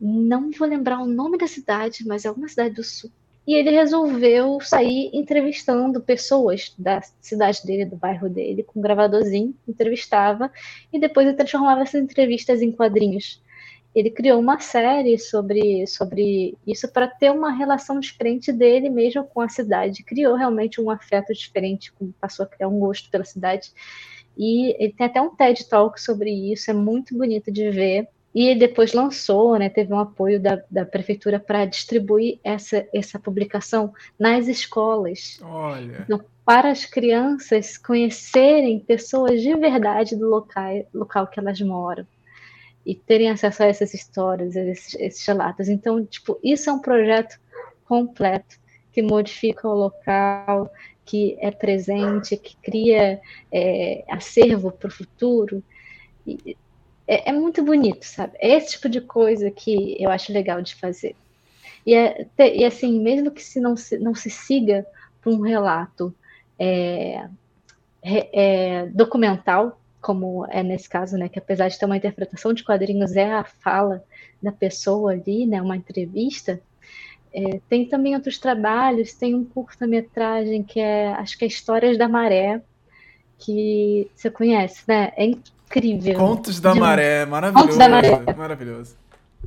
[0.00, 3.10] Não vou lembrar o nome da cidade, mas é alguma cidade do sul.
[3.46, 9.54] E ele resolveu sair entrevistando pessoas da cidade dele, do bairro dele, com um gravadorzinho,
[9.68, 10.50] entrevistava,
[10.92, 13.40] e depois ele transformava essas entrevistas em quadrinhos
[13.96, 19.40] ele criou uma série sobre, sobre isso para ter uma relação diferente dele mesmo com
[19.40, 20.04] a cidade.
[20.04, 21.90] Criou realmente um afeto diferente,
[22.20, 23.72] passou a criar um gosto pela cidade.
[24.36, 28.06] E ele tem até um TED Talk sobre isso, é muito bonito de ver.
[28.38, 33.94] E depois lançou, né, teve um apoio da, da prefeitura para distribuir essa, essa publicação
[34.18, 35.40] nas escolas.
[35.42, 36.02] Olha.
[36.02, 42.06] Então, para as crianças conhecerem pessoas de verdade do local, local que elas moram
[42.84, 45.70] e terem acesso a essas histórias, esses, esses relatos.
[45.70, 47.40] Então, tipo, isso é um projeto
[47.86, 48.58] completo
[48.92, 50.70] que modifica o local,
[51.06, 53.18] que é presente, que cria
[53.50, 55.64] é, acervo para o futuro.
[56.26, 56.54] E,
[57.06, 58.32] é, é, muito bonito, sabe?
[58.38, 61.14] É esse tipo de coisa que eu acho legal de fazer.
[61.86, 64.86] E, é, e assim, mesmo que se não se, não se siga
[65.20, 66.12] para um relato
[66.58, 67.28] é,
[68.02, 73.16] é, documental, como é nesse caso, né, que apesar de ter uma interpretação de quadrinhos,
[73.16, 74.04] é a fala
[74.42, 76.60] da pessoa ali, né, uma entrevista.
[77.32, 82.08] É, tem também outros trabalhos, tem um curta-metragem que é, acho que é Histórias da
[82.08, 82.62] Maré,
[83.38, 85.12] que você conhece, né?
[85.16, 85.24] É
[85.66, 86.14] incrível.
[86.14, 86.74] Contos da.
[86.74, 87.64] Maré, maravilhoso.
[87.64, 88.34] Contos da Maré.
[88.36, 88.96] Maravilhoso.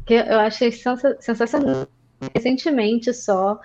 [0.05, 1.88] Que eu achei sensacional.
[2.36, 3.59] Recentemente só,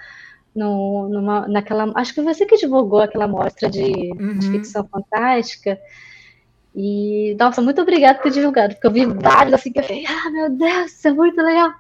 [0.55, 1.91] no, numa, naquela.
[1.97, 4.39] Acho que você que divulgou aquela mostra de, uhum.
[4.39, 5.79] de ficção fantástica
[6.75, 10.05] E, nossa, muito obrigada por ter divulgado, porque eu vi vários assim que eu falei,
[10.07, 11.71] ah, meu Deus, isso é muito legal.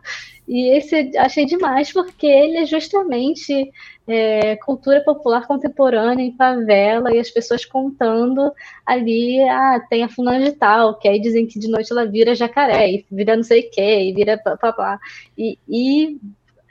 [0.46, 3.72] E esse achei demais, porque ele é justamente
[4.06, 8.52] é, cultura popular contemporânea em favela e as pessoas contando
[8.86, 12.34] ali, ah, tem a fulana de tal, que aí dizem que de noite ela vira
[12.34, 15.00] jacaré, e vira não sei o que, e vira papá.
[15.36, 16.18] E, e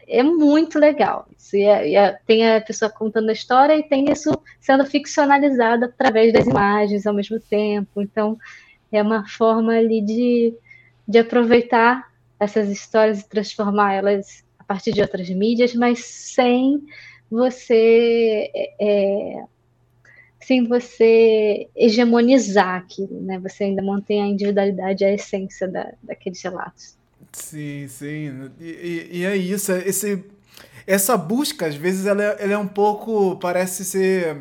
[0.07, 1.27] é muito legal.
[1.37, 5.85] Isso, e é, é, tem a pessoa contando a história e tem isso sendo ficcionalizado
[5.85, 8.01] através das imagens ao mesmo tempo.
[8.01, 8.37] Então,
[8.91, 10.53] é uma forma ali de,
[11.07, 16.81] de aproveitar essas histórias e transformar elas a partir de outras mídias, mas sem
[17.29, 19.43] você é,
[20.39, 23.39] sem você hegemonizar aquilo, né?
[23.39, 26.97] Você ainda mantém a individualidade, a essência da, daqueles relatos.
[27.33, 28.51] Sim, sim.
[28.59, 29.71] E, e, é isso.
[29.71, 30.23] É esse,
[30.85, 33.35] essa busca, às vezes, ela, é, ela é um pouco.
[33.37, 34.37] Parece ser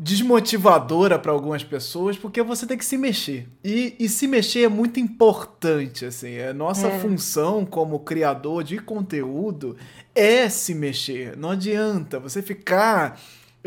[0.00, 3.48] desmotivadora para algumas pessoas, porque você tem que se mexer.
[3.64, 6.38] E, e se mexer é muito importante, assim.
[6.38, 7.00] A nossa é.
[7.00, 9.76] função como criador de conteúdo
[10.14, 11.36] é se mexer.
[11.36, 13.20] Não adianta você ficar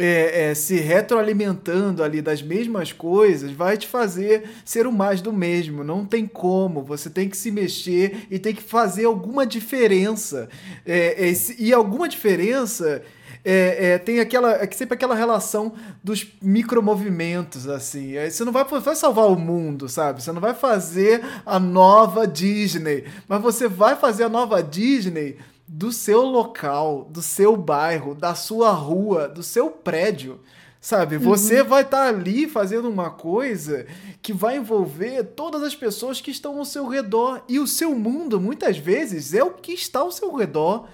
[0.06, 5.34] é, é, se retroalimentando ali das mesmas coisas, vai te fazer ser o mais do
[5.34, 5.84] mesmo.
[5.84, 6.84] Não tem como.
[6.84, 10.49] Você tem que se mexer e tem que fazer alguma diferença.
[10.86, 13.02] É, é e alguma diferença.
[13.43, 15.74] É, é, tem aquela é sempre aquela relação
[16.04, 18.14] dos micromovimentos, assim.
[18.30, 20.22] Você não vai, vai salvar o mundo, sabe?
[20.22, 25.38] Você não vai fazer a nova Disney, mas você vai fazer a nova Disney
[25.74, 30.38] do seu local, do seu bairro, da sua rua, do seu prédio.
[30.82, 31.22] Sabe, uhum.
[31.22, 33.86] você vai estar tá ali fazendo uma coisa
[34.19, 37.43] que vai envolver todas as pessoas que estão ao seu redor.
[37.47, 40.89] E o seu mundo, muitas vezes, é o que está ao seu redor.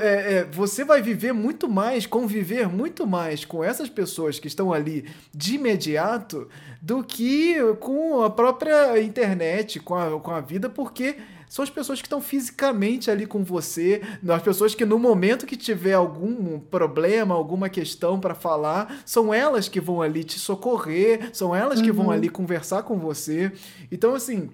[0.00, 4.72] É, é, você vai viver muito mais, conviver muito mais com essas pessoas que estão
[4.72, 6.48] ali de imediato
[6.82, 11.16] do que com a própria internet, com a, com a vida, porque
[11.50, 15.56] são as pessoas que estão fisicamente ali com você, as pessoas que no momento que
[15.56, 21.54] tiver algum problema, alguma questão para falar, são elas que vão ali te socorrer, são
[21.54, 22.12] elas que vão uhum.
[22.12, 23.50] ali conversar com você.
[23.90, 24.48] Então, assim,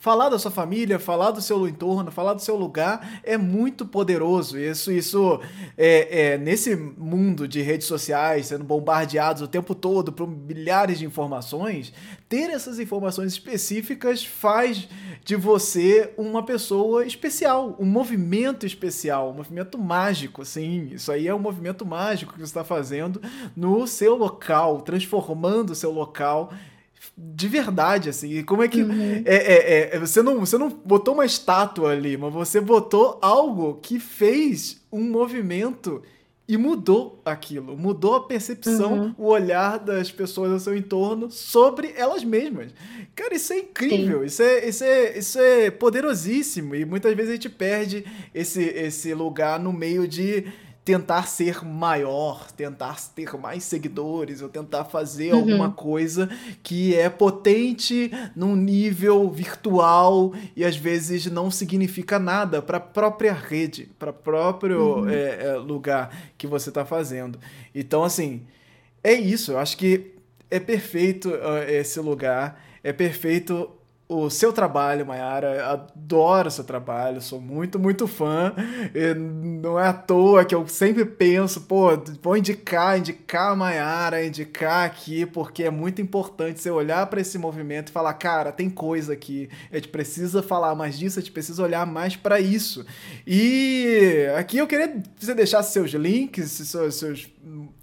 [0.00, 4.58] falar da sua família, falar do seu entorno, falar do seu lugar é muito poderoso.
[4.58, 5.40] Isso, isso
[5.76, 11.04] é, é nesse mundo de redes sociais, sendo bombardeados o tempo todo por milhares de
[11.04, 11.92] informações,
[12.28, 14.88] ter essas informações específicas faz
[15.22, 20.88] de você uma pessoa especial, um movimento especial, um movimento mágico, sim.
[20.92, 23.20] Isso aí é um movimento mágico que você está fazendo
[23.54, 26.50] no seu local, transformando o seu local
[27.16, 28.42] de verdade, assim.
[28.44, 28.82] Como é que.
[28.82, 29.22] Uhum.
[29.24, 33.78] É, é, é, você, não, você não botou uma estátua ali, mas você botou algo
[33.82, 36.02] que fez um movimento
[36.50, 37.76] e mudou aquilo.
[37.76, 39.14] Mudou a percepção, uhum.
[39.16, 42.72] o olhar das pessoas ao seu entorno sobre elas mesmas.
[43.14, 44.24] Cara, isso é incrível.
[44.24, 46.74] Isso é, isso, é, isso é poderosíssimo.
[46.74, 48.04] E muitas vezes a gente perde
[48.34, 50.44] esse, esse lugar no meio de
[50.90, 55.38] tentar ser maior, tentar ter mais seguidores, ou tentar fazer uhum.
[55.38, 56.28] alguma coisa
[56.64, 63.32] que é potente num nível virtual e às vezes não significa nada para a própria
[63.32, 65.08] rede, para o próprio uhum.
[65.08, 67.38] é, é, lugar que você está fazendo.
[67.72, 68.42] Então, assim,
[69.04, 69.52] é isso.
[69.52, 70.10] Eu acho que
[70.50, 73.70] é perfeito uh, esse lugar, é perfeito
[74.10, 75.68] o seu trabalho, Mayara.
[75.68, 78.52] Adoro seu trabalho, sou muito, muito fã.
[78.92, 81.90] E não é à toa que eu sempre penso, pô,
[82.20, 87.38] vou indicar, indicar a Mayara, indicar aqui, porque é muito importante você olhar para esse
[87.38, 91.32] movimento e falar, cara, tem coisa aqui, a gente precisa falar mais disso, a gente
[91.32, 92.84] precisa olhar mais para isso.
[93.24, 96.96] E aqui eu queria que você deixasse seus links, seus.
[96.96, 97.30] seus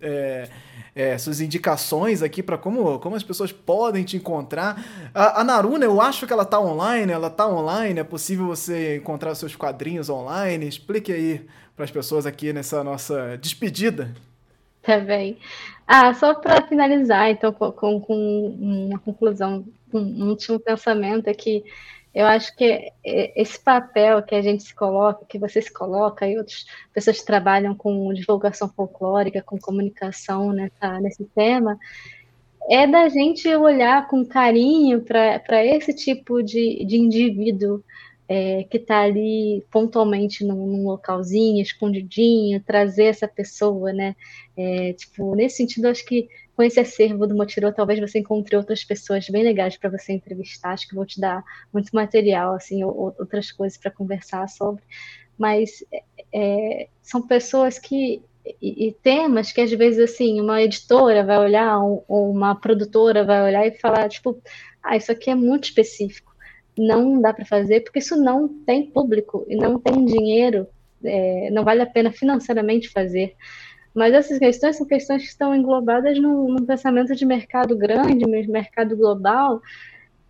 [0.02, 0.50] é,
[0.98, 4.84] é, suas indicações aqui para como, como as pessoas podem te encontrar.
[5.14, 8.98] A, a, Naruna, eu acho que ela tá online, ela tá online, é possível você
[8.98, 10.68] encontrar seus quadrinhos online.
[10.68, 11.46] Explique aí
[11.76, 14.12] para as pessoas aqui nessa nossa despedida.
[14.82, 15.38] Tá bem.
[15.86, 21.64] Ah, só para finalizar, então, com, com, uma conclusão, um último pensamento é que
[22.18, 26.36] eu acho que esse papel que a gente se coloca, que você se coloca e
[26.36, 31.78] outras pessoas que trabalham com divulgação folclórica, com comunicação nessa, nesse tema,
[32.68, 37.84] é da gente olhar com carinho para esse tipo de, de indivíduo
[38.28, 44.16] é, que está ali pontualmente num, num, localzinho, escondidinho, trazer essa pessoa, né?
[44.58, 46.28] É, tipo, nesse sentido, acho que
[46.58, 50.72] com esse acervo do Motirô, talvez você encontre outras pessoas bem legais para você entrevistar,
[50.72, 54.82] acho que vou te dar muito material, assim, ou, outras coisas para conversar sobre,
[55.38, 55.86] mas
[56.34, 58.24] é, são pessoas que
[58.60, 63.44] e, e, temas que às vezes assim uma editora vai olhar ou, uma produtora vai
[63.44, 64.42] olhar e falar tipo,
[64.82, 66.34] ah, isso aqui é muito específico,
[66.76, 70.66] não dá para fazer porque isso não tem público e não tem dinheiro,
[71.04, 73.36] é, não vale a pena financeiramente fazer.
[73.98, 78.96] Mas essas questões são questões que estão englobadas num, num pensamento de mercado grande, mercado
[78.96, 79.60] global,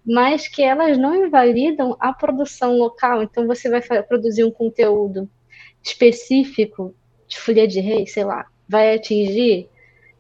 [0.06, 3.22] mas que elas não invalidam a produção local.
[3.22, 5.30] Então, você vai produzir um conteúdo
[5.84, 6.96] específico
[7.28, 9.68] de Folia de Reis, sei lá, vai atingir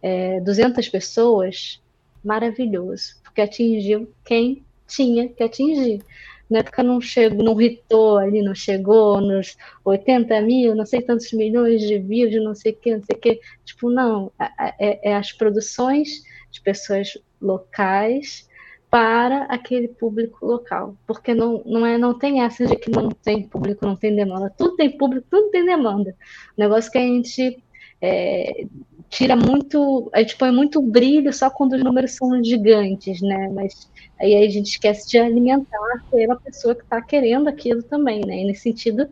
[0.01, 1.81] é, 200 pessoas,
[2.21, 6.01] maravilhoso, porque atingiu quem tinha que atingir.
[6.49, 11.31] Na época não chegou, não ritou ali, não chegou nos 80 mil, não sei tantos
[11.33, 13.39] milhões de views, não sei o que, não sei o que.
[13.65, 18.47] Tipo, não, é, é, é as produções de pessoas locais
[18.89, 23.43] para aquele público local, porque não, não, é, não tem essa de que não tem
[23.43, 26.15] público, não tem demanda, tudo tem público, tudo tem demanda.
[26.57, 27.61] O negócio que a gente
[28.01, 28.65] é,
[29.09, 33.49] tira muito, a gente põe muito brilho só quando os números são gigantes, né?
[33.53, 33.89] Mas
[34.19, 38.39] aí a gente esquece de alimentar aquela pessoa que está querendo aquilo também, né?
[38.39, 39.09] E nesse sentido,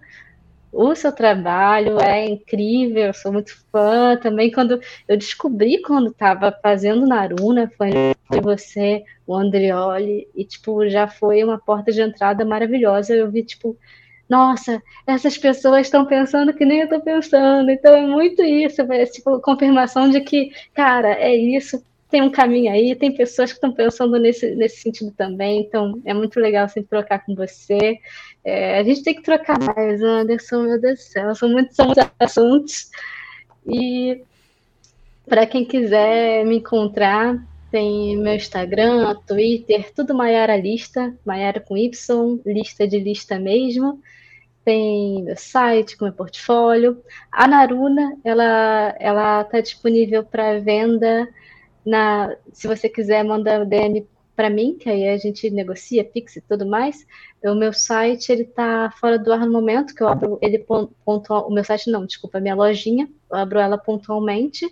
[0.71, 4.51] o seu trabalho é incrível, eu sou muito fã também.
[4.51, 7.91] Quando eu descobri quando estava fazendo Naruna, foi,
[8.27, 13.15] foi você, o Andrioli, e tipo, já foi uma porta de entrada maravilhosa.
[13.15, 13.77] Eu vi, tipo,
[14.27, 17.69] nossa, essas pessoas estão pensando que nem eu estou pensando.
[17.71, 22.71] Então é muito isso, é tipo confirmação de que, cara, é isso, tem um caminho
[22.71, 26.89] aí, tem pessoas que estão pensando nesse, nesse sentido também, então é muito legal sempre
[26.89, 27.97] trocar com você.
[28.43, 31.87] É, a gente tem que trocar mais, Anderson, meu Deus do céu, são muitos, são
[31.87, 32.91] muitos assuntos.
[33.67, 34.21] E
[35.27, 42.39] para quem quiser me encontrar, tem meu Instagram, Twitter, tudo Maiara Lista, Maiara com Y,
[42.45, 43.99] lista de lista mesmo.
[44.63, 47.03] Tem meu site com meu portfólio.
[47.31, 51.27] A Naruna, ela ela está disponível para venda
[51.85, 56.41] na, se você quiser, manda DM para mim, que aí a gente negocia, Pix e
[56.41, 57.05] tudo mais.
[57.43, 60.65] O meu site, ele tá fora do ar no momento, que eu abro ele
[61.05, 64.67] pontual, o meu site não, desculpa, a minha lojinha, eu abro ela pontualmente,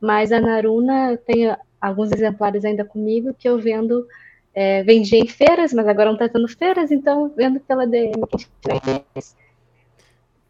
[0.00, 4.06] mas a Naruna tem alguns exemplares ainda comigo que eu vendo,
[4.52, 8.12] é, vendi em feiras, mas agora não está tendo feiras, então vendo pela DM.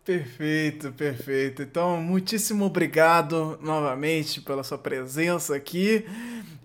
[0.07, 1.63] Perfeito, perfeito.
[1.63, 6.07] Então, muitíssimo obrigado novamente pela sua presença aqui.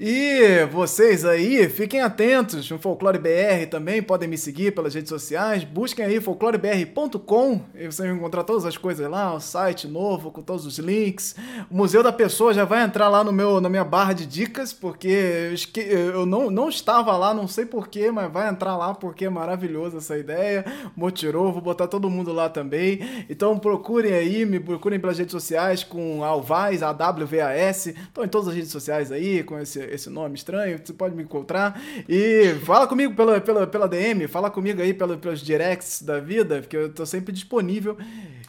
[0.03, 5.63] E vocês aí, fiquem atentos no Folclore BR também, podem me seguir pelas redes sociais,
[5.63, 10.41] busquem aí folclorebr.com e vocês vão encontrar todas as coisas lá, o site novo com
[10.41, 11.35] todos os links.
[11.69, 14.73] O Museu da Pessoa já vai entrar lá no meu, na minha barra de dicas,
[14.73, 19.29] porque eu não, não estava lá, não sei porquê, mas vai entrar lá porque é
[19.29, 20.65] maravilhoso essa ideia.
[20.95, 23.25] Motirou, vou botar todo mundo lá também.
[23.31, 28.55] Então procurem aí, me procurem pelas redes sociais com Alvaz, AWVAS, estão em todas as
[28.55, 31.81] redes sociais aí, com esse esse nome estranho, você pode me encontrar.
[32.09, 36.59] E fala comigo pela, pela, pela DM, fala comigo aí pela, pelos directs da vida,
[36.59, 37.97] porque eu tô sempre disponível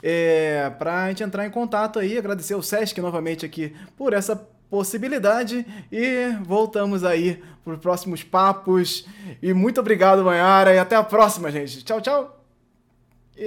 [0.03, 2.19] é, pra gente entrar em contato aí.
[2.19, 4.35] Agradecer ao Sesc novamente aqui por essa
[4.69, 9.07] possibilidade e voltamos aí para os próximos papos.
[9.41, 11.85] E muito obrigado, Manhara, e até a próxima, gente.
[11.85, 12.45] Tchau, tchau.